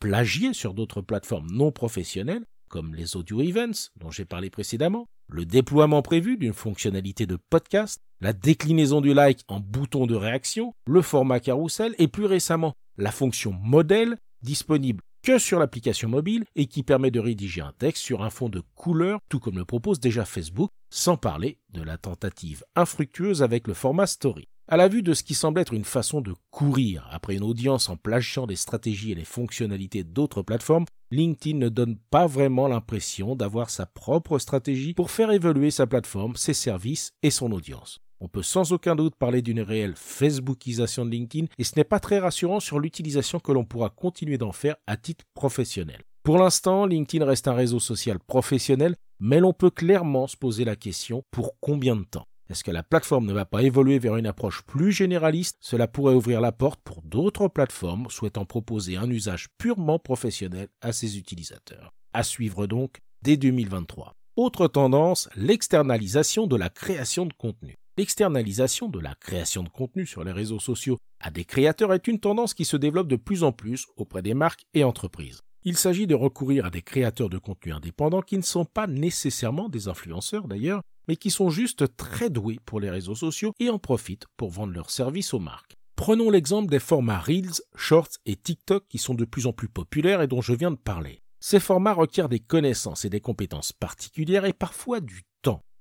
plagiées 0.00 0.54
sur 0.54 0.74
d'autres 0.74 1.02
plateformes 1.02 1.50
non 1.52 1.70
professionnelles, 1.70 2.44
comme 2.68 2.94
les 2.94 3.16
audio 3.16 3.42
events 3.42 3.90
dont 4.00 4.10
j'ai 4.10 4.24
parlé 4.24 4.48
précédemment, 4.48 5.06
le 5.28 5.44
déploiement 5.44 6.02
prévu 6.02 6.36
d'une 6.36 6.52
fonctionnalité 6.52 7.26
de 7.26 7.38
podcast, 7.50 8.00
la 8.20 8.32
déclinaison 8.32 9.00
du 9.00 9.14
like 9.14 9.40
en 9.48 9.60
bouton 9.60 10.06
de 10.06 10.14
réaction, 10.14 10.74
le 10.86 11.02
format 11.02 11.40
carousel 11.40 11.94
et 11.98 12.08
plus 12.08 12.24
récemment 12.24 12.74
la 12.96 13.12
fonction 13.12 13.52
modèle 13.52 14.16
disponible 14.42 15.02
que 15.22 15.38
sur 15.38 15.58
l'application 15.58 16.08
mobile 16.08 16.44
et 16.56 16.66
qui 16.66 16.82
permet 16.82 17.10
de 17.10 17.20
rédiger 17.20 17.60
un 17.60 17.72
texte 17.78 18.02
sur 18.02 18.22
un 18.22 18.30
fond 18.30 18.48
de 18.48 18.62
couleur 18.74 19.20
tout 19.28 19.38
comme 19.38 19.58
le 19.58 19.64
propose 19.64 20.00
déjà 20.00 20.24
Facebook, 20.24 20.70
sans 20.90 21.16
parler 21.16 21.58
de 21.70 21.82
la 21.82 21.96
tentative 21.96 22.64
infructueuse 22.74 23.42
avec 23.42 23.68
le 23.68 23.74
format 23.74 24.06
story. 24.06 24.48
À 24.68 24.76
la 24.76 24.88
vue 24.88 25.02
de 25.02 25.12
ce 25.12 25.22
qui 25.22 25.34
semble 25.34 25.60
être 25.60 25.74
une 25.74 25.84
façon 25.84 26.20
de 26.20 26.34
courir 26.50 27.06
après 27.10 27.34
une 27.36 27.42
audience 27.42 27.88
en 27.88 27.96
plagiant 27.96 28.46
les 28.46 28.56
stratégies 28.56 29.12
et 29.12 29.16
les 29.16 29.24
fonctionnalités 29.24 30.04
d'autres 30.04 30.42
plateformes, 30.42 30.86
LinkedIn 31.10 31.58
ne 31.58 31.68
donne 31.68 31.98
pas 32.10 32.26
vraiment 32.26 32.68
l'impression 32.68 33.36
d'avoir 33.36 33.70
sa 33.70 33.86
propre 33.86 34.38
stratégie 34.38 34.94
pour 34.94 35.10
faire 35.10 35.30
évoluer 35.30 35.70
sa 35.70 35.86
plateforme, 35.86 36.36
ses 36.36 36.54
services 36.54 37.10
et 37.22 37.30
son 37.30 37.52
audience. 37.52 37.98
On 38.24 38.28
peut 38.28 38.44
sans 38.44 38.72
aucun 38.72 38.94
doute 38.94 39.16
parler 39.16 39.42
d'une 39.42 39.60
réelle 39.60 39.94
Facebookisation 39.96 41.04
de 41.04 41.10
LinkedIn 41.10 41.48
et 41.58 41.64
ce 41.64 41.72
n'est 41.74 41.82
pas 41.82 41.98
très 41.98 42.20
rassurant 42.20 42.60
sur 42.60 42.78
l'utilisation 42.78 43.40
que 43.40 43.50
l'on 43.50 43.64
pourra 43.64 43.90
continuer 43.90 44.38
d'en 44.38 44.52
faire 44.52 44.76
à 44.86 44.96
titre 44.96 45.24
professionnel. 45.34 46.00
Pour 46.22 46.38
l'instant, 46.38 46.86
LinkedIn 46.86 47.24
reste 47.24 47.48
un 47.48 47.54
réseau 47.54 47.80
social 47.80 48.20
professionnel, 48.20 48.94
mais 49.18 49.40
l'on 49.40 49.52
peut 49.52 49.70
clairement 49.70 50.28
se 50.28 50.36
poser 50.36 50.64
la 50.64 50.76
question 50.76 51.24
pour 51.32 51.58
combien 51.58 51.96
de 51.96 52.04
temps? 52.04 52.28
Est-ce 52.48 52.62
que 52.62 52.70
la 52.70 52.84
plateforme 52.84 53.26
ne 53.26 53.32
va 53.32 53.44
pas 53.44 53.64
évoluer 53.64 53.98
vers 53.98 54.14
une 54.14 54.28
approche 54.28 54.62
plus 54.62 54.92
généraliste? 54.92 55.56
Cela 55.60 55.88
pourrait 55.88 56.14
ouvrir 56.14 56.40
la 56.40 56.52
porte 56.52 56.80
pour 56.84 57.02
d'autres 57.02 57.48
plateformes 57.48 58.06
souhaitant 58.08 58.44
proposer 58.44 58.96
un 58.96 59.10
usage 59.10 59.48
purement 59.58 59.98
professionnel 59.98 60.68
à 60.80 60.92
ses 60.92 61.18
utilisateurs. 61.18 61.92
À 62.12 62.22
suivre 62.22 62.68
donc 62.68 63.00
dès 63.22 63.36
2023. 63.36 64.14
Autre 64.36 64.68
tendance, 64.68 65.28
l'externalisation 65.34 66.46
de 66.46 66.54
la 66.54 66.68
création 66.70 67.26
de 67.26 67.32
contenu. 67.32 67.74
L'externalisation 67.98 68.88
de 68.88 68.98
la 68.98 69.14
création 69.14 69.62
de 69.62 69.68
contenu 69.68 70.06
sur 70.06 70.24
les 70.24 70.32
réseaux 70.32 70.58
sociaux 70.58 70.96
à 71.20 71.30
des 71.30 71.44
créateurs 71.44 71.92
est 71.92 72.08
une 72.08 72.20
tendance 72.20 72.54
qui 72.54 72.64
se 72.64 72.78
développe 72.78 73.08
de 73.08 73.16
plus 73.16 73.44
en 73.44 73.52
plus 73.52 73.86
auprès 73.98 74.22
des 74.22 74.32
marques 74.32 74.64
et 74.72 74.82
entreprises. 74.82 75.42
Il 75.64 75.76
s'agit 75.76 76.06
de 76.06 76.14
recourir 76.14 76.64
à 76.64 76.70
des 76.70 76.80
créateurs 76.80 77.28
de 77.28 77.36
contenu 77.36 77.70
indépendants 77.70 78.22
qui 78.22 78.38
ne 78.38 78.42
sont 78.42 78.64
pas 78.64 78.86
nécessairement 78.86 79.68
des 79.68 79.88
influenceurs 79.88 80.48
d'ailleurs, 80.48 80.80
mais 81.06 81.16
qui 81.16 81.30
sont 81.30 81.50
juste 81.50 81.94
très 81.98 82.30
doués 82.30 82.58
pour 82.64 82.80
les 82.80 82.88
réseaux 82.88 83.14
sociaux 83.14 83.52
et 83.60 83.68
en 83.68 83.78
profitent 83.78 84.26
pour 84.38 84.48
vendre 84.48 84.72
leurs 84.72 84.90
services 84.90 85.34
aux 85.34 85.38
marques. 85.38 85.76
Prenons 85.94 86.30
l'exemple 86.30 86.70
des 86.70 86.78
formats 86.78 87.20
Reels, 87.20 87.60
Shorts 87.76 88.16
et 88.24 88.36
TikTok 88.36 88.86
qui 88.88 88.96
sont 88.96 89.14
de 89.14 89.26
plus 89.26 89.46
en 89.46 89.52
plus 89.52 89.68
populaires 89.68 90.22
et 90.22 90.28
dont 90.28 90.40
je 90.40 90.54
viens 90.54 90.70
de 90.70 90.76
parler. 90.76 91.20
Ces 91.40 91.60
formats 91.60 91.92
requièrent 91.92 92.30
des 92.30 92.40
connaissances 92.40 93.04
et 93.04 93.10
des 93.10 93.20
compétences 93.20 93.72
particulières 93.72 94.46
et 94.46 94.54
parfois 94.54 95.00
du 95.00 95.24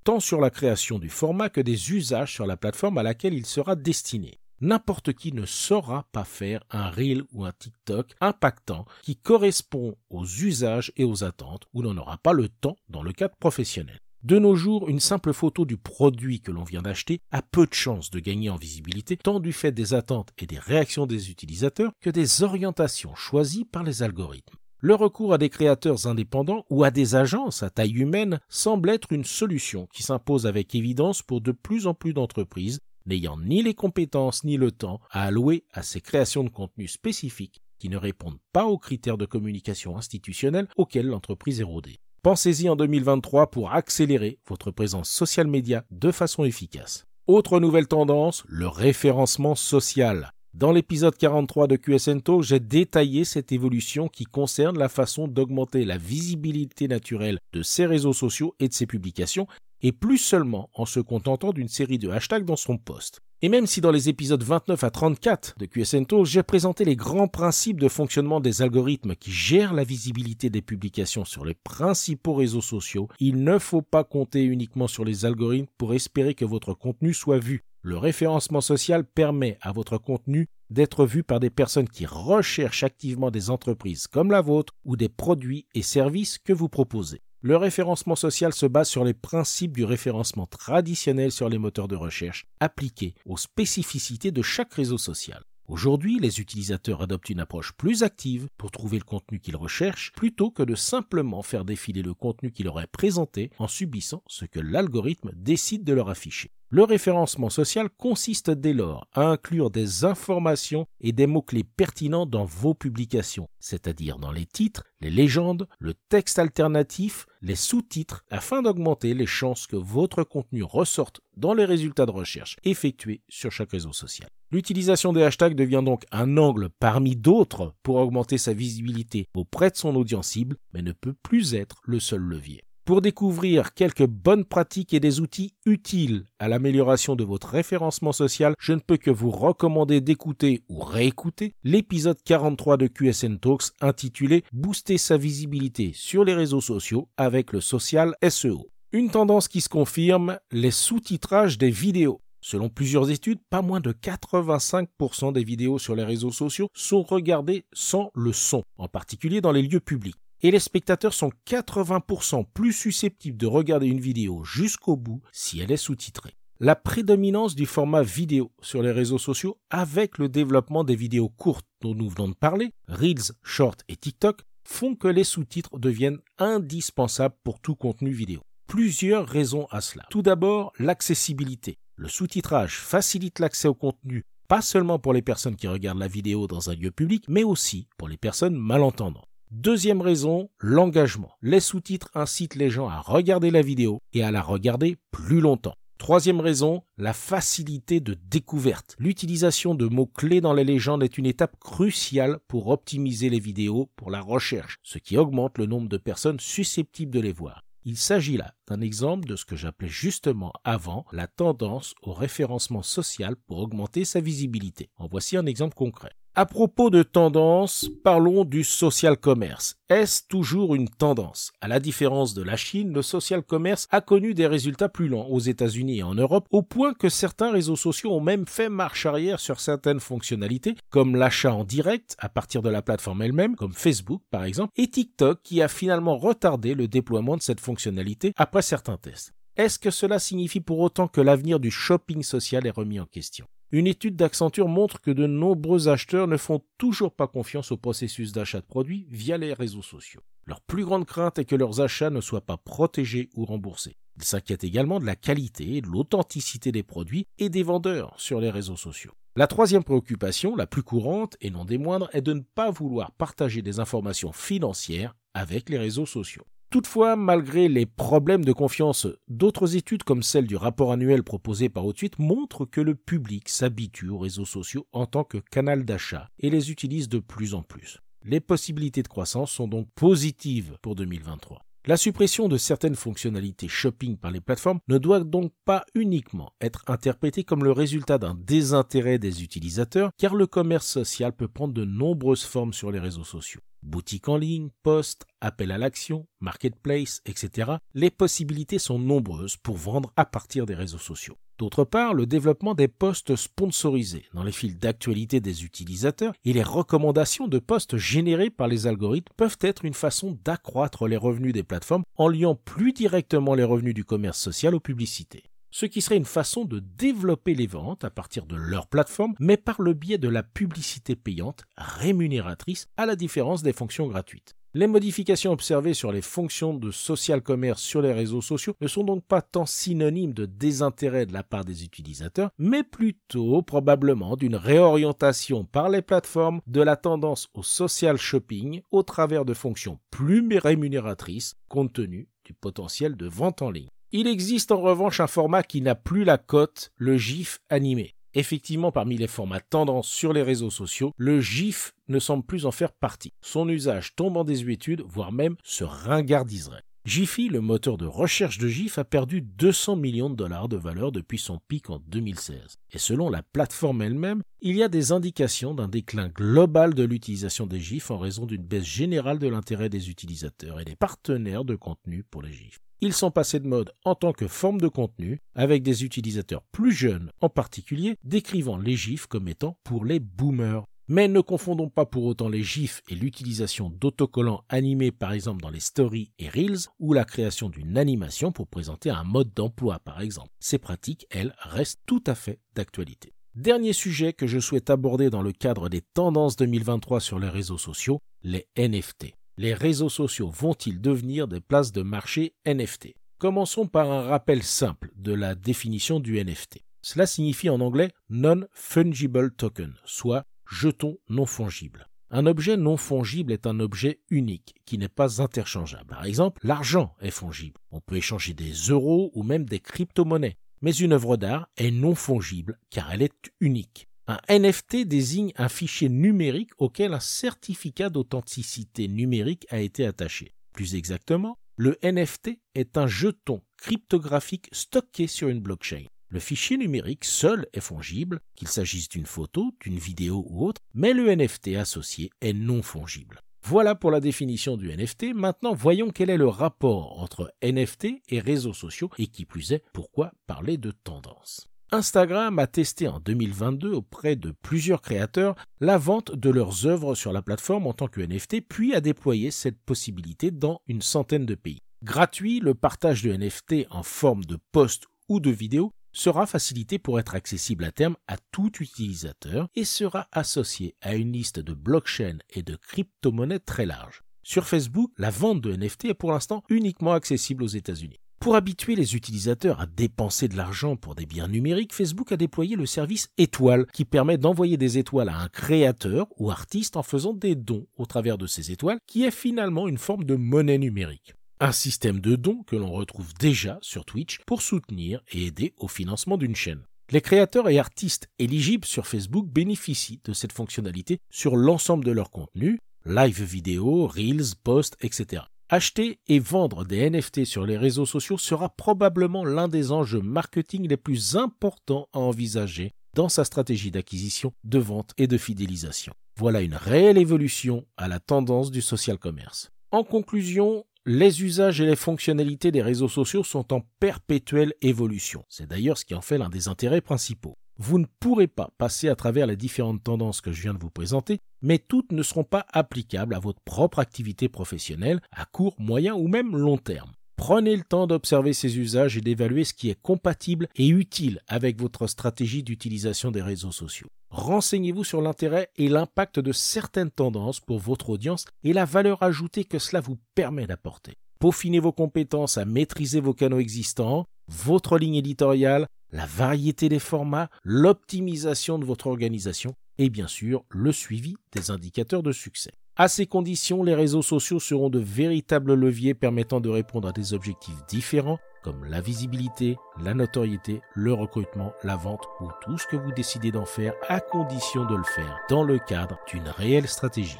tant 0.04 0.20
sur 0.20 0.42
la 0.42 0.50
création 0.50 1.00
du 1.00 1.10
format 1.10 1.50
que 1.50 1.62
des 1.62 1.92
usages 1.92 2.34
sur 2.34 2.46
la 2.46 2.58
plateforme 2.58 2.98
à 2.98 3.04
laquelle 3.04 3.34
il 3.34 3.46
sera 3.46 3.76
destiné. 3.76 4.40
N'importe 4.60 5.14
qui 5.14 5.34
ne 5.34 5.46
saura 5.46 6.08
pas 6.12 6.24
faire 6.24 6.64
un 6.70 6.90
reel 6.92 7.24
ou 7.32 7.46
un 7.46 7.52
TikTok 7.52 8.14
impactant 8.22 8.86
qui 9.02 9.16
correspond 9.16 9.96
aux 10.12 10.26
usages 10.26 10.92
et 10.98 11.04
aux 11.04 11.24
attentes 11.24 11.64
où 11.74 11.82
l'on 11.82 11.96
n'aura 11.96 12.18
pas 12.18 12.34
le 12.34 12.48
temps 12.48 12.78
dans 12.88 13.02
le 13.02 13.12
cadre 13.12 13.36
professionnel. 13.38 14.00
De 14.24 14.38
nos 14.38 14.56
jours, 14.56 14.88
une 14.88 15.00
simple 15.00 15.34
photo 15.34 15.66
du 15.66 15.78
produit 15.78 16.42
que 16.42 16.52
l'on 16.52 16.64
vient 16.64 16.84
d'acheter 16.84 17.22
a 17.32 17.42
peu 17.42 17.66
de 17.66 17.74
chances 17.74 18.12
de 18.12 18.20
gagner 18.20 18.52
en 18.52 18.56
visibilité, 18.56 19.18
tant 19.18 19.40
du 19.40 19.52
fait 19.52 19.72
des 19.72 19.96
attentes 19.96 20.30
et 20.38 20.46
des 20.46 20.60
réactions 20.60 21.08
des 21.08 21.32
utilisateurs 21.32 21.92
que 22.00 22.12
des 22.12 22.44
orientations 22.44 23.16
choisies 23.16 23.66
par 23.66 23.82
les 23.82 24.04
algorithmes. 24.04 24.61
Le 24.84 24.96
recours 24.96 25.32
à 25.32 25.38
des 25.38 25.50
créateurs 25.50 26.08
indépendants 26.08 26.66
ou 26.72 26.84
à 26.84 26.90
des 26.90 27.14
agences 27.14 27.62
à 27.62 27.70
taille 27.70 28.00
humaine 28.00 28.40
semble 28.50 28.90
être 28.90 29.12
une 29.12 29.24
solution 29.24 29.88
qui 29.94 30.02
s'impose 30.02 30.48
avec 30.48 30.74
évidence 30.74 31.22
pour 31.22 31.40
de 31.40 31.52
plus 31.52 31.86
en 31.86 31.94
plus 31.94 32.14
d'entreprises 32.14 32.80
n'ayant 33.06 33.38
ni 33.38 33.62
les 33.62 33.76
compétences 33.76 34.44
ni 34.44 34.58
le 34.58 34.72
temps 34.72 35.00
à 35.12 35.26
allouer 35.26 35.66
à 35.72 35.84
ces 35.84 36.02
créations 36.02 36.44
de 36.44 36.50
contenu 36.50 36.88
spécifiques 36.88 37.62
qui 37.78 37.90
ne 37.90 37.98
répondent 37.98 38.40
pas 38.54 38.66
aux 38.66 38.80
critères 38.80 39.20
de 39.20 39.28
communication 39.28 39.98
institutionnelle 39.98 40.68
auxquels 40.78 41.08
l'entreprise 41.08 41.62
est 41.62 41.64
rodée. 41.64 42.00
Pensez-y 42.24 42.68
en 42.68 42.76
2023 42.76 43.52
pour 43.52 43.72
accélérer 43.72 44.40
votre 44.48 44.72
présence 44.72 45.12
social 45.12 45.46
média 45.46 45.86
de 45.92 46.12
façon 46.12 46.44
efficace. 46.44 47.06
Autre 47.28 47.60
nouvelle 47.60 47.88
tendance, 47.88 48.44
le 48.48 48.68
référencement 48.68 49.54
social. 49.54 50.34
Dans 50.54 50.74
l'épisode 50.74 51.16
43 51.16 51.68
de 51.68 51.78
QSN 51.78 52.20
Talk, 52.20 52.42
j'ai 52.42 52.60
détaillé 52.60 53.24
cette 53.24 53.54
évolution 53.54 54.10
qui 54.10 54.26
concerne 54.26 54.78
la 54.78 54.90
façon 54.90 55.30
d'augmenter 55.30 55.86
la 55.86 55.98
visibilité 55.98 56.90
naturelle 56.90 57.40
de 57.54 57.64
ces 57.64 57.86
réseaux 57.86 58.12
sociaux 58.12 58.54
et 58.60 58.68
de 58.68 58.74
ses 58.74 58.86
publications, 58.86 59.48
et 59.82 59.94
plus 59.94 60.18
seulement 60.18 60.70
en 60.74 60.86
se 60.86 61.00
contentant 61.00 61.54
d'une 61.54 61.70
série 61.70 62.00
de 62.00 62.10
hashtags 62.10 62.44
dans 62.44 62.58
son 62.58 62.78
poste. 62.78 63.22
Et 63.42 63.48
même 63.48 63.66
si 63.66 63.80
dans 63.80 63.92
les 63.92 64.10
épisodes 64.10 64.44
29 64.44 64.84
à 64.84 64.92
34 64.92 65.56
de 65.58 65.66
QSN 65.66 66.06
Talk, 66.06 66.26
j'ai 66.26 66.44
présenté 66.44 66.84
les 66.84 66.98
grands 66.98 67.30
principes 67.30 67.80
de 67.80 67.88
fonctionnement 67.88 68.42
des 68.42 68.62
algorithmes 68.62 69.16
qui 69.16 69.32
gèrent 69.32 69.74
la 69.74 69.86
visibilité 69.86 70.50
des 70.50 70.62
publications 70.62 71.24
sur 71.24 71.46
les 71.46 71.56
principaux 71.56 72.34
réseaux 72.34 72.62
sociaux, 72.62 73.08
il 73.22 73.46
ne 73.46 73.58
faut 73.58 73.82
pas 73.82 74.04
compter 74.04 74.44
uniquement 74.44 74.90
sur 74.90 75.06
les 75.06 75.24
algorithmes 75.26 75.72
pour 75.78 75.94
espérer 75.94 76.36
que 76.36 76.46
votre 76.46 76.74
contenu 76.74 77.14
soit 77.14 77.40
vu. 77.40 77.64
Le 77.84 77.98
référencement 77.98 78.62
social 78.62 79.04
permet 79.06 79.58
à 79.62 79.72
votre 79.72 79.98
contenu 79.98 80.48
d'être 80.70 81.04
vu 81.06 81.24
par 81.24 81.40
des 81.40 81.50
personnes 81.50 81.90
qui 81.90 82.06
recherchent 82.06 82.84
activement 82.84 83.32
des 83.32 83.50
entreprises 83.50 84.06
comme 84.06 84.30
la 84.30 84.42
vôtre 84.42 84.74
ou 84.86 84.96
des 84.96 85.10
produits 85.10 85.66
et 85.74 85.82
services 85.82 86.38
que 86.38 86.54
vous 86.54 86.70
proposez. 86.70 87.22
Le 87.42 87.58
référencement 87.58 88.16
social 88.16 88.54
se 88.54 88.68
base 88.68 88.88
sur 88.88 89.04
les 89.04 89.16
principes 89.16 89.76
du 89.76 89.84
référencement 89.84 90.46
traditionnel 90.46 91.32
sur 91.32 91.50
les 91.50 91.58
moteurs 91.58 91.88
de 91.88 91.96
recherche 91.96 92.46
appliqués 92.60 93.16
aux 93.26 93.38
spécificités 93.38 94.30
de 94.30 94.44
chaque 94.44 94.76
réseau 94.76 95.00
social. 95.00 95.42
Aujourd'hui, 95.68 96.20
les 96.20 96.40
utilisateurs 96.40 97.02
adoptent 97.02 97.32
une 97.32 97.40
approche 97.40 97.72
plus 97.72 98.04
active 98.04 98.48
pour 98.58 98.70
trouver 98.70 99.00
le 99.00 99.06
contenu 99.06 99.40
qu'ils 99.40 99.56
recherchent 99.56 100.12
plutôt 100.12 100.52
que 100.52 100.62
de 100.62 100.76
simplement 100.76 101.42
faire 101.42 101.66
défiler 101.66 102.04
le 102.04 102.14
contenu 102.14 102.52
qui 102.52 102.62
leur 102.62 102.80
présenté 102.90 103.50
en 103.58 103.68
subissant 103.68 104.22
ce 104.28 104.46
que 104.46 104.60
l'algorithme 104.60 105.32
décide 105.34 105.84
de 105.84 105.94
leur 105.94 106.10
afficher. 106.10 106.52
Le 106.74 106.86
référencement 106.86 107.50
social 107.50 107.90
consiste 107.90 108.50
dès 108.50 108.72
lors 108.72 109.06
à 109.12 109.24
inclure 109.24 109.72
des 109.72 110.06
informations 110.06 110.86
et 111.02 111.12
des 111.12 111.28
mots-clés 111.28 111.66
pertinents 111.66 112.26
dans 112.26 112.46
vos 112.46 112.74
publications, 112.74 113.50
c'est-à-dire 113.60 114.18
dans 114.20 114.32
les 114.32 114.46
titres, 114.46 114.86
les 115.02 115.10
légendes, 115.10 115.68
le 115.80 115.96
texte 116.08 116.40
alternatif, 116.40 117.26
les 117.42 117.58
sous-titres, 117.58 118.24
afin 118.32 118.62
d'augmenter 118.62 119.14
les 119.14 119.26
chances 119.26 119.68
que 119.68 119.76
votre 119.76 120.24
contenu 120.24 120.64
ressorte 120.64 121.20
dans 121.36 121.54
les 121.54 121.66
résultats 121.66 122.06
de 122.06 122.12
recherche 122.12 122.56
effectués 122.64 123.22
sur 123.28 123.52
chaque 123.52 123.72
réseau 123.72 123.92
social. 123.92 124.30
L'utilisation 124.50 125.12
des 125.12 125.24
hashtags 125.24 125.56
devient 125.56 125.84
donc 125.84 126.06
un 126.14 126.38
angle 126.38 126.70
parmi 126.80 127.18
d'autres 127.18 127.76
pour 127.84 127.98
augmenter 127.98 128.38
sa 128.38 128.54
visibilité 128.54 129.28
auprès 129.36 129.72
de 129.72 129.76
son 129.76 129.94
audience 129.98 130.30
cible, 130.30 130.56
mais 130.74 130.82
ne 130.82 130.94
peut 130.94 131.16
plus 131.22 131.54
être 131.54 131.82
le 131.84 132.00
seul 132.00 132.22
levier. 132.22 132.64
Pour 132.92 133.02
découvrir 133.02 133.74
quelques 133.74 134.06
bonnes 134.06 134.44
pratiques 134.44 134.94
et 134.94 135.00
des 135.00 135.22
outils 135.22 135.54
utiles 135.66 136.26
à 136.40 136.50
l'amélioration 136.50 137.16
de 137.16 137.24
votre 137.24 137.48
référencement 137.48 138.12
social, 138.12 138.54
je 138.60 138.74
ne 138.74 138.82
peux 138.82 138.98
que 138.98 139.10
vous 139.10 139.32
recommander 139.32 140.02
d'écouter 140.02 140.66
ou 140.68 140.82
réécouter 140.82 141.54
l'épisode 141.64 142.18
43 142.22 142.76
de 142.76 142.88
QSN 142.88 143.38
Talks 143.38 143.72
intitulé 143.80 144.44
Booster 144.52 144.98
sa 144.98 145.16
visibilité 145.16 145.94
sur 145.96 146.26
les 146.26 146.34
réseaux 146.34 146.60
sociaux 146.60 147.08
avec 147.16 147.54
le 147.54 147.62
social 147.62 148.14
SEO. 148.28 148.68
Une 148.92 149.10
tendance 149.10 149.48
qui 149.48 149.62
se 149.62 149.70
confirme, 149.70 150.38
les 150.52 150.72
sous-titrages 150.72 151.58
des 151.58 151.72
vidéos. 151.72 152.20
Selon 152.42 152.68
plusieurs 152.68 153.10
études, 153.10 153.40
pas 153.50 153.62
moins 153.62 153.80
de 153.80 153.94
85% 153.94 155.32
des 155.32 155.46
vidéos 155.46 155.80
sur 155.80 155.96
les 155.96 156.04
réseaux 156.04 156.34
sociaux 156.34 156.68
sont 156.74 157.04
regardées 157.04 157.64
sans 157.72 158.12
le 158.16 158.34
son, 158.34 158.64
en 158.78 158.90
particulier 158.90 159.40
dans 159.40 159.54
les 159.54 159.62
lieux 159.62 159.80
publics. 159.80 160.18
Et 160.44 160.50
les 160.50 160.60
spectateurs 160.60 161.14
sont 161.14 161.32
80% 161.48 162.46
plus 162.54 162.74
susceptibles 162.74 163.38
de 163.38 163.46
regarder 163.46 163.88
une 163.88 164.00
vidéo 164.00 164.44
jusqu'au 164.44 164.98
bout 164.98 165.22
si 165.32 165.60
elle 165.60 165.72
est 165.72 165.78
sous-titrée. 165.78 166.36
La 166.60 166.76
prédominance 166.76 167.56
du 167.56 167.66
format 167.66 168.04
vidéo 168.04 168.52
sur 168.62 168.82
les 168.82 168.92
réseaux 168.92 169.18
sociaux 169.18 169.58
avec 169.70 170.18
le 170.18 170.30
développement 170.30 170.84
des 170.84 170.96
vidéos 170.96 171.30
courtes 171.30 171.66
dont 171.82 171.96
nous 171.96 172.10
venons 172.10 172.30
de 172.30 172.36
parler, 172.36 172.74
Reels, 172.88 173.34
Short 173.44 173.82
et 173.88 173.96
TikTok, 173.96 174.42
font 174.64 174.96
que 174.96 175.08
les 175.08 175.24
sous-titres 175.24 175.78
deviennent 175.78 176.20
indispensables 176.38 177.36
pour 177.44 177.60
tout 177.60 177.76
contenu 177.76 178.12
vidéo. 178.12 178.42
Plusieurs 178.68 179.28
raisons 179.28 179.68
à 179.70 179.82
cela. 179.82 180.06
Tout 180.10 180.22
d'abord, 180.22 180.72
l'accessibilité. 180.80 181.78
Le 181.96 182.08
sous-titrage 182.08 182.78
facilite 182.78 183.40
l'accès 183.40 183.68
au 183.68 183.74
contenu, 183.74 184.24
pas 184.48 184.62
seulement 184.62 185.00
pour 185.00 185.14
les 185.14 185.22
personnes 185.22 185.56
qui 185.56 185.68
regardent 185.68 186.00
la 186.00 186.08
vidéo 186.08 186.48
dans 186.48 186.70
un 186.70 186.76
lieu 186.76 186.92
public, 186.92 187.26
mais 187.28 187.44
aussi 187.44 187.88
pour 187.98 188.08
les 188.08 188.18
personnes 188.18 188.56
malentendantes. 188.56 189.31
Deuxième 189.52 190.00
raison, 190.00 190.50
l'engagement. 190.60 191.34
Les 191.42 191.60
sous-titres 191.60 192.10
incitent 192.16 192.56
les 192.56 192.70
gens 192.70 192.88
à 192.88 193.02
regarder 193.02 193.52
la 193.52 193.62
vidéo 193.62 194.00
et 194.14 194.24
à 194.24 194.32
la 194.32 194.42
regarder 194.42 194.96
plus 195.12 195.42
longtemps. 195.42 195.76
Troisième 195.98 196.40
raison, 196.40 196.84
la 196.98 197.12
facilité 197.12 198.00
de 198.00 198.16
découverte. 198.30 198.96
L'utilisation 198.98 199.76
de 199.76 199.88
mots-clés 199.88 200.40
dans 200.40 200.54
les 200.54 200.64
légendes 200.64 201.04
est 201.04 201.18
une 201.18 201.26
étape 201.26 201.60
cruciale 201.60 202.40
pour 202.48 202.70
optimiser 202.70 203.30
les 203.30 203.42
vidéos 203.42 203.90
pour 203.98 204.10
la 204.10 204.22
recherche, 204.22 204.80
ce 204.84 205.00
qui 205.00 205.18
augmente 205.18 205.58
le 205.58 205.66
nombre 205.66 205.90
de 205.90 205.98
personnes 205.98 206.40
susceptibles 206.40 207.12
de 207.12 207.20
les 207.20 207.34
voir. 207.34 207.66
Il 207.84 207.98
s'agit 207.98 208.38
là 208.38 208.54
d'un 208.70 208.80
exemple 208.80 209.28
de 209.28 209.36
ce 209.36 209.44
que 209.44 209.58
j'appelais 209.58 209.90
justement 209.90 210.54
avant 210.64 211.06
la 211.12 211.28
tendance 211.28 211.94
au 212.04 212.14
référencement 212.14 212.84
social 212.84 213.36
pour 213.36 213.58
augmenter 213.58 214.06
sa 214.06 214.22
visibilité. 214.22 214.90
En 214.96 215.08
voici 215.08 215.36
un 215.36 215.46
exemple 215.46 215.76
concret. 215.76 216.14
À 216.34 216.46
propos 216.46 216.90
de 216.90 217.04
tendance, 217.04 217.90
parlons 218.06 218.46
du 218.46 218.64
social 218.64 219.18
commerce. 219.18 219.76
Est-ce 219.90 220.22
toujours 220.30 220.76
une 220.76 220.88
tendance? 220.88 221.52
À 221.60 221.68
la 221.68 221.82
différence 221.82 222.34
de 222.34 222.42
la 222.42 222.56
Chine, 222.56 222.94
le 222.94 223.02
social 223.02 223.44
commerce 223.44 223.86
a 223.92 224.00
connu 224.00 224.34
des 224.34 224.48
résultats 224.48 224.88
plus 224.88 225.10
lents 225.10 225.28
aux 225.28 225.42
États-Unis 225.42 225.98
et 225.98 226.04
en 226.04 226.16
Europe, 226.16 226.48
au 226.50 226.62
point 226.62 226.94
que 226.94 227.10
certains 227.10 227.52
réseaux 227.52 227.76
sociaux 227.76 228.14
ont 228.14 228.22
même 228.22 228.48
fait 228.48 228.70
marche 228.70 229.06
arrière 229.06 229.42
sur 229.42 229.60
certaines 229.60 230.00
fonctionnalités, 230.00 230.78
comme 230.90 231.18
l'achat 231.18 231.54
en 231.54 231.66
direct 231.66 232.16
à 232.18 232.30
partir 232.30 232.62
de 232.62 232.70
la 232.70 232.82
plateforme 232.82 233.24
elle-même, 233.24 233.58
comme 233.58 233.74
Facebook 233.74 234.22
par 234.32 234.46
exemple, 234.46 234.72
et 234.78 234.88
TikTok 234.88 235.42
qui 235.44 235.62
a 235.62 235.68
finalement 235.68 236.18
retardé 236.18 236.76
le 236.76 236.88
déploiement 236.88 237.36
de 237.36 237.42
cette 237.42 237.60
fonctionnalité 237.60 238.32
après 238.38 238.62
certains 238.62 238.96
tests. 238.96 239.34
Est-ce 239.58 239.80
que 239.80 239.92
cela 239.92 240.18
signifie 240.18 240.62
pour 240.62 240.80
autant 240.80 241.10
que 241.10 241.20
l'avenir 241.20 241.60
du 241.60 241.72
shopping 241.72 242.24
social 242.24 242.66
est 242.66 242.72
remis 242.72 243.02
en 243.02 243.06
question? 243.06 243.48
Une 243.72 243.88
étude 243.88 244.18
d'Accenture 244.18 244.68
montre 244.68 245.00
que 245.00 245.12
de 245.12 245.28
nombreux 245.28 245.88
acheteurs 245.88 246.28
ne 246.28 246.38
font 246.38 246.62
toujours 246.78 247.14
pas 247.14 247.28
confiance 247.28 247.72
au 247.72 247.78
processus 247.78 248.34
d'achat 248.34 248.60
de 248.60 248.66
produits 248.66 249.08
via 249.10 249.38
les 249.38 249.54
réseaux 249.54 249.82
sociaux. 249.82 250.22
Leur 250.46 250.60
plus 250.62 250.84
grande 250.84 251.06
crainte 251.06 251.40
est 251.40 251.46
que 251.46 251.56
leurs 251.56 251.80
achats 251.80 252.10
ne 252.10 252.20
soient 252.20 252.46
pas 252.46 252.58
protégés 252.58 253.30
ou 253.36 253.46
remboursés. 253.46 253.98
Ils 254.18 254.26
s'inquiètent 254.26 254.66
également 254.66 255.00
de 255.00 255.06
la 255.06 255.16
qualité 255.16 255.78
et 255.78 255.82
de 255.82 255.88
l'authenticité 255.88 256.72
des 256.74 256.84
produits 256.84 257.28
et 257.38 257.50
des 257.50 257.64
vendeurs 257.64 258.14
sur 258.18 258.42
les 258.42 258.50
réseaux 258.50 258.76
sociaux. 258.76 259.14
La 259.38 259.48
troisième 259.48 259.86
préoccupation, 259.86 260.58
la 260.58 260.68
plus 260.68 260.84
courante 260.84 261.38
et 261.40 261.50
non 261.50 261.64
des 261.64 261.78
moindres, 261.78 262.10
est 262.12 262.22
de 262.22 262.34
ne 262.34 262.42
pas 262.42 262.72
vouloir 262.72 263.14
partager 263.14 263.62
des 263.62 263.80
informations 263.80 264.34
financières 264.34 265.16
avec 265.34 265.70
les 265.70 265.78
réseaux 265.78 266.06
sociaux. 266.06 266.46
Toutefois, 266.72 267.18
malgré 267.18 267.68
les 267.68 267.86
problèmes 267.86 268.46
de 268.46 268.54
confiance, 268.54 269.06
d'autres 269.28 269.76
études 269.76 270.04
comme 270.04 270.24
celle 270.24 270.48
du 270.48 270.56
rapport 270.56 270.94
annuel 270.94 271.22
proposé 271.22 271.68
par 271.68 271.86
Outsuite 271.86 272.18
montrent 272.18 272.64
que 272.64 272.80
le 272.80 272.96
public 272.96 273.50
s'habitue 273.50 274.08
aux 274.08 274.18
réseaux 274.18 274.46
sociaux 274.46 274.88
en 274.94 275.06
tant 275.06 275.26
que 275.26 275.40
canal 275.40 275.84
d'achat 275.84 276.30
et 276.40 276.50
les 276.50 276.72
utilise 276.72 277.10
de 277.10 277.20
plus 277.20 277.56
en 277.56 277.62
plus. 277.62 278.00
Les 278.24 278.40
possibilités 278.40 279.04
de 279.04 279.10
croissance 279.10 279.52
sont 279.52 279.68
donc 279.68 279.90
positives 279.96 280.78
pour 280.82 280.96
2023. 280.96 281.60
La 281.88 281.98
suppression 281.98 282.48
de 282.48 282.56
certaines 282.56 282.96
fonctionnalités 282.96 283.68
shopping 283.68 284.16
par 284.16 284.32
les 284.32 284.40
plateformes 284.40 284.80
ne 284.88 284.98
doit 284.98 285.26
donc 285.26 285.52
pas 285.66 285.84
uniquement 285.94 286.54
être 286.62 286.86
interprétée 286.88 287.44
comme 287.44 287.66
le 287.66 287.74
résultat 287.74 288.18
d'un 288.18 288.36
désintérêt 288.36 289.20
des 289.20 289.44
utilisateurs, 289.44 290.12
car 290.18 290.36
le 290.36 290.48
commerce 290.48 290.88
social 290.88 291.34
peut 291.34 291.50
prendre 291.50 291.74
de 291.74 291.84
nombreuses 291.84 292.46
formes 292.46 292.72
sur 292.72 292.92
les 292.92 293.00
réseaux 293.00 293.26
sociaux. 293.26 293.60
Boutique 293.84 294.30
en 294.30 294.38
ligne, 294.38 294.70
poste, 294.84 295.26
appel 295.42 295.72
à 295.72 295.80
l'action, 295.80 296.28
marketplace, 296.40 297.22
etc. 297.26 297.72
Les 297.96 298.12
possibilités 298.12 298.78
sont 298.78 299.00
nombreuses 299.00 299.58
pour 299.58 299.76
vendre 299.76 300.14
à 300.16 300.26
partir 300.26 300.68
des 300.68 300.76
réseaux 300.76 301.00
sociaux. 301.00 301.38
D'autre 301.58 301.84
part, 301.84 302.14
le 302.14 302.26
développement 302.26 302.74
des 302.74 302.88
postes 302.88 303.36
sponsorisés 303.36 304.26
dans 304.34 304.44
les 304.44 304.52
fils 304.52 304.78
d'actualité 304.78 305.40
des 305.42 305.64
utilisateurs 305.64 306.34
et 306.46 306.54
les 306.54 306.64
recommandations 306.64 307.48
de 307.48 307.60
postes 307.60 307.98
générés 307.98 308.50
par 308.50 308.68
les 308.68 308.88
algorithmes 308.88 309.34
peuvent 309.36 309.60
être 309.62 309.86
une 309.86 309.94
façon 309.94 310.38
d'accroître 310.44 311.08
les 311.08 311.18
revenus 311.18 311.54
des 311.54 311.64
plateformes 311.64 312.04
en 312.16 312.30
liant 312.30 312.56
plus 312.56 312.94
directement 312.94 313.54
les 313.56 313.64
revenus 313.64 313.94
du 313.94 314.06
commerce 314.06 314.40
social 314.40 314.74
aux 314.74 314.80
publicités 314.80 315.51
ce 315.72 315.86
qui 315.86 316.02
serait 316.02 316.18
une 316.18 316.26
façon 316.26 316.66
de 316.66 316.80
développer 316.80 317.56
les 317.56 317.68
ventes 317.68 318.04
à 318.04 318.10
partir 318.10 318.46
de 318.46 318.56
leur 318.56 318.88
plateforme, 318.88 319.34
mais 319.40 319.58
par 319.58 319.82
le 319.82 319.94
biais 319.94 320.18
de 320.18 320.30
la 320.30 320.44
publicité 320.44 321.16
payante 321.16 321.64
rémunératrice, 321.78 322.88
à 322.98 323.06
la 323.06 323.16
différence 323.16 323.64
des 323.64 323.74
fonctions 323.74 324.08
gratuites. 324.08 324.56
Les 324.74 324.88
modifications 324.88 325.52
observées 325.52 325.94
sur 325.94 326.14
les 326.14 326.22
fonctions 326.22 326.74
de 326.74 326.92
social 326.92 327.42
commerce 327.42 327.82
sur 327.82 328.02
les 328.02 328.14
réseaux 328.14 328.42
sociaux 328.42 328.74
ne 328.80 328.88
sont 328.88 329.04
donc 329.04 329.26
pas 329.26 329.42
tant 329.42 329.66
synonymes 329.66 330.34
de 330.34 330.46
désintérêt 330.46 331.26
de 331.26 331.34
la 331.34 331.44
part 331.44 331.66
des 331.66 331.84
utilisateurs, 331.84 332.52
mais 332.58 332.84
plutôt 332.84 333.62
probablement 333.64 334.38
d'une 334.38 334.56
réorientation 334.56 335.66
par 335.66 335.90
les 335.90 336.02
plateformes 336.02 336.62
de 336.68 336.82
la 336.82 336.96
tendance 336.96 337.50
au 337.54 337.64
social 337.64 338.18
shopping 338.18 338.82
au 338.92 339.04
travers 339.04 339.44
de 339.44 339.54
fonctions 339.54 340.00
plus 340.10 340.42
rémunératrices 340.58 341.56
compte 341.68 341.92
tenu 341.92 342.30
du 342.46 342.54
potentiel 342.54 343.18
de 343.18 343.28
vente 343.28 343.62
en 343.62 343.72
ligne. 343.72 343.90
Il 344.14 344.28
existe 344.28 344.74
en 344.74 344.82
revanche 344.82 345.22
un 345.22 345.28
format 345.28 345.64
qui 345.64 345.80
n'a 345.80 345.96
plus 345.96 346.26
la 346.26 346.38
cote, 346.38 346.92
le 346.98 347.16
GIF 347.16 347.60
animé. 347.70 348.14
Effectivement, 348.34 348.92
parmi 348.92 349.16
les 349.16 349.28
formats 349.28 349.62
tendance 349.62 350.10
sur 350.10 350.34
les 350.34 350.44
réseaux 350.44 350.70
sociaux, 350.70 351.14
le 351.16 351.40
GIF 351.40 351.94
ne 352.10 352.20
semble 352.20 352.46
plus 352.46 352.66
en 352.66 352.72
faire 352.72 352.92
partie. 352.92 353.32
Son 353.40 353.70
usage 353.70 354.14
tombe 354.18 354.36
en 354.36 354.44
désuétude, 354.44 355.02
voire 355.08 355.32
même 355.32 355.56
se 355.64 355.86
ringardiserait. 355.86 356.84
Jiffy, 357.06 357.48
le 357.48 357.62
moteur 357.62 357.96
de 357.96 358.06
recherche 358.06 358.58
de 358.58 358.68
GIF, 358.68 358.98
a 358.98 359.06
perdu 359.06 359.42
200 359.42 359.96
millions 359.96 360.30
de 360.30 360.36
dollars 360.36 360.68
de 360.68 360.76
valeur 360.76 361.14
depuis 361.14 361.40
son 361.40 361.62
pic 361.70 361.90
en 361.90 362.00
2016. 362.06 362.80
Et 362.92 362.98
selon 362.98 363.30
la 363.30 363.44
plateforme 363.44 364.02
elle-même, 364.02 364.44
il 364.60 364.76
y 364.76 364.84
a 364.84 364.90
des 364.90 365.14
indications 365.14 365.74
d'un 365.74 365.88
déclin 365.88 366.28
global 366.28 366.96
de 366.96 367.04
l'utilisation 367.04 367.66
des 367.66 367.80
GIFs 367.80 368.12
en 368.12 368.18
raison 368.18 368.46
d'une 368.46 368.62
baisse 368.62 368.84
générale 368.84 369.40
de 369.40 369.48
l'intérêt 369.48 369.88
des 369.88 370.10
utilisateurs 370.10 370.82
et 370.82 370.86
des 370.86 370.98
partenaires 370.98 371.64
de 371.64 371.76
contenu 371.76 372.24
pour 372.30 372.42
les 372.42 372.52
GIFs 372.52 372.82
ils 373.02 373.14
sont 373.14 373.32
passés 373.32 373.60
de 373.60 373.68
mode 373.68 373.92
en 374.06 374.14
tant 374.14 374.32
que 374.32 374.48
forme 374.48 374.80
de 374.80 374.88
contenu, 374.88 375.42
avec 375.56 375.82
des 375.82 376.04
utilisateurs 376.04 376.62
plus 376.72 376.92
jeunes 376.92 377.32
en 377.42 377.50
particulier, 377.50 378.16
décrivant 378.24 378.78
les 378.78 378.96
GIFs 378.96 379.26
comme 379.26 379.48
étant 379.48 379.76
pour 379.84 380.06
les 380.06 380.20
boomers. 380.20 380.86
Mais 381.08 381.28
ne 381.28 381.42
confondons 381.42 381.90
pas 381.90 382.06
pour 382.06 382.26
autant 382.26 382.48
les 382.48 382.64
GIFs 382.64 383.02
et 383.10 383.16
l'utilisation 383.16 383.90
d'autocollants 383.90 384.64
animés 384.70 385.12
par 385.12 385.34
exemple 385.34 385.62
dans 385.62 385.72
les 385.72 385.80
stories 385.80 386.32
et 386.38 386.48
reels 386.48 386.88
ou 387.00 387.14
la 387.14 387.26
création 387.26 387.70
d'une 387.70 387.98
animation 387.98 388.52
pour 388.52 388.68
présenter 388.68 389.10
un 389.10 389.24
mode 389.24 389.52
d'emploi 389.54 390.00
par 390.00 390.22
exemple. 390.22 390.52
Ces 390.60 390.78
pratiques, 390.78 391.26
elles, 391.32 391.56
restent 391.60 392.02
tout 392.06 392.24
à 392.28 392.36
fait 392.36 392.60
d'actualité. 392.76 393.34
Dernier 393.56 393.92
sujet 393.92 394.32
que 394.32 394.48
je 394.48 394.60
souhaite 394.60 394.90
aborder 394.90 395.30
dans 395.30 395.42
le 395.42 395.52
cadre 395.52 395.90
des 395.90 396.02
tendances 396.02 396.56
2023 396.56 397.20
sur 397.20 397.40
les 397.40 397.50
réseaux 397.50 397.80
sociaux, 397.80 398.22
les 398.44 398.68
NFT 398.78 399.34
les 399.58 399.74
réseaux 399.74 400.10
sociaux 400.10 400.50
vont-ils 400.50 401.02
devenir 401.02 401.48
des 401.48 401.62
places 401.62 401.92
de 401.92 402.02
marché 402.02 402.56
NFT 402.66 403.14
Commençons 403.38 403.88
par 403.88 404.12
un 404.12 404.22
rappel 404.22 404.64
simple 404.64 405.12
de 405.16 405.34
la 405.34 405.56
définition 405.56 406.20
du 406.20 406.44
NFT. 406.44 406.80
Cela 407.02 407.26
signifie 407.26 407.70
en 407.70 407.82
anglais 407.82 408.12
non-fungible 408.30 409.52
token, 409.52 409.96
soit 410.06 410.46
jeton 410.70 411.18
non 411.28 411.46
fongible. 411.46 412.08
Un 412.30 412.46
objet 412.46 412.78
non 412.78 412.96
fongible 412.96 413.52
est 413.52 413.68
un 413.68 413.80
objet 413.80 414.22
unique 414.30 414.76
qui 414.86 414.98
n'est 414.98 415.10
pas 415.10 415.42
interchangeable. 415.42 416.06
Par 416.06 416.24
exemple, 416.24 416.62
l'argent 416.66 417.14
est 417.20 417.32
fongible. 417.32 417.80
On 417.90 418.00
peut 418.00 418.16
échanger 418.16 418.54
des 418.54 418.72
euros 418.72 419.32
ou 419.34 419.44
même 419.44 419.66
des 419.66 419.80
crypto-monnaies. 419.80 420.58
Mais 420.82 420.94
une 420.94 421.14
œuvre 421.14 421.36
d'art 421.36 421.68
est 421.76 421.92
non 421.92 422.16
fongible 422.16 422.80
car 422.90 423.12
elle 423.12 423.22
est 423.22 423.52
unique. 423.60 424.08
Un 424.32 424.60
NFT 424.60 425.06
désigne 425.06 425.52
un 425.58 425.68
fichier 425.68 426.08
numérique 426.08 426.72
auquel 426.78 427.14
un 427.14 427.20
certificat 427.20 428.10
d'authenticité 428.10 429.08
numérique 429.08 429.66
a 429.70 429.80
été 429.80 430.06
attaché. 430.06 430.54
Plus 430.72 430.96
exactement, 430.96 431.58
le 431.76 431.98
NFT 432.02 432.60
est 432.76 432.98
un 432.98 433.08
jeton 433.08 433.62
cryptographique 433.78 434.70
stocké 434.72 435.28
sur 435.28 435.50
une 435.50 435.60
blockchain. 435.60 436.06
Le 436.30 436.40
fichier 436.40 436.78
numérique 436.78 437.26
seul 437.26 437.68
est 437.74 437.82
fongible, 437.82 438.40
qu'il 438.56 438.70
s'agisse 438.70 439.10
d'une 439.10 439.26
photo, 439.26 439.72
d'une 439.82 439.98
vidéo 439.98 440.46
ou 440.48 440.66
autre, 440.66 440.80
mais 440.94 441.14
le 441.14 441.36
NFT 441.36 441.76
associé 441.76 442.30
est 442.40 442.54
non 442.54 442.82
fongible. 442.82 443.42
Voilà 443.64 443.96
pour 443.96 444.12
la 444.12 444.22
définition 444.22 444.78
du 444.78 444.96
NFT. 444.96 445.34
Maintenant, 445.36 445.74
voyons 445.74 446.10
quel 446.10 446.30
est 446.30 446.38
le 446.38 446.48
rapport 446.48 447.22
entre 447.22 447.54
NFT 447.62 448.22
et 448.30 448.40
réseaux 448.40 448.74
sociaux 448.74 449.10
et 449.18 449.28
qui 449.28 449.46
plus 449.46 449.72
est, 449.74 449.84
pourquoi 449.94 450.32
parler 450.48 450.78
de 450.78 450.92
tendance. 450.92 451.71
Instagram 451.94 452.58
a 452.58 452.68
testé 452.68 453.10
en 453.10 453.20
2022 453.20 453.92
auprès 453.92 454.38
de 454.38 454.54
plusieurs 454.62 455.02
créateurs 455.02 455.56
la 455.82 455.98
vente 455.98 456.34
de 456.34 456.50
leurs 456.50 456.88
œuvres 456.88 457.16
sur 457.16 457.34
la 457.34 457.42
plateforme 457.42 457.86
en 457.86 457.92
tant 457.92 458.08
que 458.08 458.22
NFT, 458.22 458.62
puis 458.62 458.96
a 458.96 459.02
déployé 459.02 459.52
cette 459.52 459.78
possibilité 459.82 460.52
dans 460.52 460.80
une 460.88 461.02
centaine 461.02 461.46
de 461.46 461.54
pays. 461.54 461.82
Gratuit, 462.02 462.62
le 462.62 462.76
partage 462.76 463.24
de 463.24 463.34
NFT 463.34 463.88
en 463.90 464.04
forme 464.04 464.46
de 464.46 464.58
post 464.72 465.04
ou 465.28 465.42
de 465.42 465.52
vidéo 465.52 465.92
sera 466.14 466.46
facilité 466.46 466.98
pour 466.98 467.20
être 467.20 467.36
accessible 467.36 467.84
à 467.84 467.92
terme 467.92 468.16
à 468.26 468.38
tout 468.54 468.72
utilisateur 468.80 469.68
et 469.76 469.84
sera 469.84 470.30
associé 470.32 470.96
à 471.02 471.16
une 471.16 471.34
liste 471.34 471.60
de 471.60 471.74
blockchains 471.74 472.40
et 472.52 472.64
de 472.64 472.78
crypto-monnaies 472.78 473.60
très 473.60 473.86
large. 473.86 474.24
Sur 474.44 474.66
Facebook, 474.66 475.12
la 475.18 475.30
vente 475.30 475.60
de 475.60 475.76
NFT 475.76 476.06
est 476.06 476.14
pour 476.14 476.32
l'instant 476.32 476.64
uniquement 476.70 477.12
accessible 477.12 477.64
aux 477.64 477.68
États-Unis. 477.68 478.21
Pour 478.42 478.56
habituer 478.56 478.96
les 478.96 479.16
utilisateurs 479.16 479.80
à 479.80 479.86
dépenser 479.86 480.48
de 480.48 480.58
l'argent 480.58 480.96
pour 480.96 481.14
des 481.14 481.28
biens 481.28 481.48
numériques, 481.48 481.94
Facebook 481.94 482.32
a 482.32 482.38
déployé 482.38 482.76
le 482.76 482.88
service 482.88 483.30
Étoile 483.38 483.86
qui 483.94 484.04
permet 484.04 484.40
d'envoyer 484.40 484.78
des 484.78 484.98
étoiles 484.98 485.30
à 485.30 485.38
un 485.38 485.48
créateur 485.48 486.26
ou 486.40 486.50
artiste 486.50 486.98
en 486.98 487.04
faisant 487.04 487.34
des 487.36 487.54
dons 487.54 487.86
au 487.98 488.08
travers 488.08 488.40
de 488.40 488.48
ces 488.48 488.72
étoiles 488.72 488.98
qui 489.06 489.26
est 489.26 489.32
finalement 489.32 489.88
une 489.88 490.00
forme 490.00 490.24
de 490.24 490.34
monnaie 490.34 490.80
numérique. 490.80 491.36
Un 491.60 491.72
système 491.72 492.20
de 492.20 492.36
dons 492.36 492.64
que 492.64 492.76
l'on 492.76 492.92
retrouve 492.92 493.32
déjà 493.40 493.78
sur 493.84 494.06
Twitch 494.06 494.40
pour 494.48 494.64
soutenir 494.64 495.22
et 495.32 495.46
aider 495.46 495.76
au 495.78 495.88
financement 495.88 496.38
d'une 496.38 496.56
chaîne. 496.56 496.82
Les 497.12 497.22
créateurs 497.22 497.70
et 497.70 497.78
artistes 497.78 498.28
éligibles 498.40 498.86
sur 498.86 499.06
Facebook 499.06 499.50
bénéficient 499.50 500.20
de 500.26 500.34
cette 500.34 500.54
fonctionnalité 500.54 501.20
sur 501.30 501.56
l'ensemble 501.56 502.06
de 502.06 502.12
leur 502.12 502.32
contenu, 502.32 502.80
live 503.06 503.44
vidéo, 503.44 504.08
reels, 504.08 504.56
posts, 504.64 504.98
etc. 505.02 505.44
Acheter 505.74 506.20
et 506.28 506.40
vendre 506.40 506.84
des 506.84 507.10
NFT 507.10 507.46
sur 507.46 507.66
les 507.66 507.78
réseaux 507.78 508.06
sociaux 508.06 508.38
sera 508.38 508.68
probablement 508.68 509.46
l'un 509.46 509.70
des 509.70 509.94
enjeux 509.94 510.20
marketing 510.20 510.86
les 510.90 510.98
plus 510.98 511.38
importants 511.38 512.10
à 512.12 512.20
envisager 512.20 512.92
dans 513.16 513.30
sa 513.30 513.46
stratégie 513.46 513.90
d'acquisition, 513.90 514.52
de 514.66 514.80
vente 514.80 515.14
et 515.18 515.28
de 515.28 515.38
fidélisation. 515.38 516.14
Voilà 516.36 516.60
une 516.60 516.76
réelle 516.76 517.18
évolution 517.18 517.86
à 517.96 518.10
la 518.10 518.20
tendance 518.20 518.70
du 518.70 518.82
social 518.82 519.18
commerce. 519.18 519.72
En 519.92 520.04
conclusion, 520.04 520.84
les 521.06 521.42
usages 521.42 521.80
et 521.80 521.86
les 521.86 521.96
fonctionnalités 521.96 522.72
des 522.72 522.82
réseaux 522.82 523.08
sociaux 523.08 523.46
sont 523.46 523.72
en 523.74 523.80
perpétuelle 524.02 524.74
évolution. 524.82 525.46
C'est 525.48 525.68
d'ailleurs 525.68 525.98
ce 525.98 526.04
qui 526.04 526.16
en 526.16 526.22
fait 526.22 526.38
l'un 526.38 526.50
des 526.50 526.68
intérêts 526.68 527.00
principaux. 527.00 527.56
Vous 527.84 527.98
ne 527.98 528.06
pourrez 528.20 528.46
pas 528.46 528.70
passer 528.78 529.10
à 529.10 529.16
travers 529.16 529.48
les 529.48 529.56
différentes 529.56 530.04
tendances 530.04 530.40
que 530.40 530.52
je 530.52 530.62
viens 530.62 530.76
de 530.76 530.80
vous 530.80 530.92
présenter, 530.92 531.40
mais 531.64 531.80
toutes 531.80 532.12
ne 532.12 532.22
seront 532.22 532.44
pas 532.44 532.68
applicables 532.74 533.34
à 533.34 533.40
votre 533.40 533.60
propre 533.66 533.98
activité 533.98 534.50
professionnelle 534.50 535.20
à 535.32 535.46
court, 535.46 535.74
moyen 535.80 536.14
ou 536.14 536.28
même 536.28 536.56
long 536.56 536.78
terme. 536.78 537.12
Prenez 537.38 537.76
le 537.76 537.82
temps 537.82 538.06
d'observer 538.06 538.54
ces 538.54 538.78
usages 538.78 539.18
et 539.18 539.22
d'évaluer 539.22 539.64
ce 539.64 539.74
qui 539.74 539.90
est 539.90 540.00
compatible 540.00 540.68
et 540.76 540.90
utile 540.90 541.42
avec 541.48 541.82
votre 541.82 542.06
stratégie 542.06 542.62
d'utilisation 542.62 543.32
des 543.32 543.42
réseaux 543.42 543.72
sociaux. 543.72 544.10
Renseignez-vous 544.30 545.04
sur 545.04 545.20
l'intérêt 545.20 545.72
et 545.76 545.90
l'impact 545.90 546.40
de 546.40 546.52
certaines 546.52 547.10
tendances 547.10 547.60
pour 547.60 547.80
votre 547.80 548.12
audience 548.12 548.46
et 548.64 548.74
la 548.74 548.86
valeur 548.86 549.24
ajoutée 549.24 549.66
que 549.66 549.80
cela 549.80 550.02
vous 550.02 550.20
permet 550.36 550.68
d'apporter. 550.68 551.18
Peaufinez 551.40 551.80
vos 551.80 551.92
compétences 551.92 552.60
à 552.60 552.66
maîtriser 552.66 553.22
vos 553.22 553.34
canaux 553.34 553.58
existants, 553.58 554.28
votre 554.48 555.00
ligne 555.00 555.16
éditoriale, 555.16 555.88
la 556.12 556.26
variété 556.26 556.90
des 556.90 557.00
formats, 557.00 557.50
l'optimisation 557.64 558.80
de 558.80 558.86
votre 558.86 559.08
organisation 559.08 559.76
et 559.98 560.10
bien 560.10 560.28
sûr 560.28 560.64
le 560.70 560.92
suivi 560.92 561.36
des 561.54 561.72
indicateurs 561.72 562.24
de 562.24 562.32
succès. 562.32 562.72
À 562.98 563.08
ces 563.08 563.26
conditions, 563.26 563.84
les 563.84 563.96
réseaux 563.96 564.22
sociaux 564.22 564.60
seront 564.60 564.90
de 564.90 565.00
véritables 565.00 565.74
leviers 565.74 566.14
permettant 566.14 566.60
de 566.60 566.70
répondre 566.70 567.08
à 567.08 567.14
des 567.14 567.34
objectifs 567.34 567.86
différents 567.88 568.40
comme 568.64 568.86
la 568.86 569.02
visibilité, 569.02 569.78
la 570.04 570.14
notoriété, 570.14 570.82
le 570.94 571.14
recrutement, 571.14 571.74
la 571.84 571.96
vente 571.96 572.28
ou 572.42 572.50
tout 572.62 572.78
ce 572.78 572.86
que 572.86 572.96
vous 572.96 573.12
décidez 573.12 573.52
d'en 573.52 573.66
faire 573.66 573.94
à 574.08 574.20
condition 574.20 574.86
de 574.86 574.96
le 574.96 575.04
faire 575.04 575.40
dans 575.50 575.64
le 575.64 575.80
cadre 575.80 576.20
d'une 576.28 576.48
réelle 576.48 576.88
stratégie. 576.88 577.40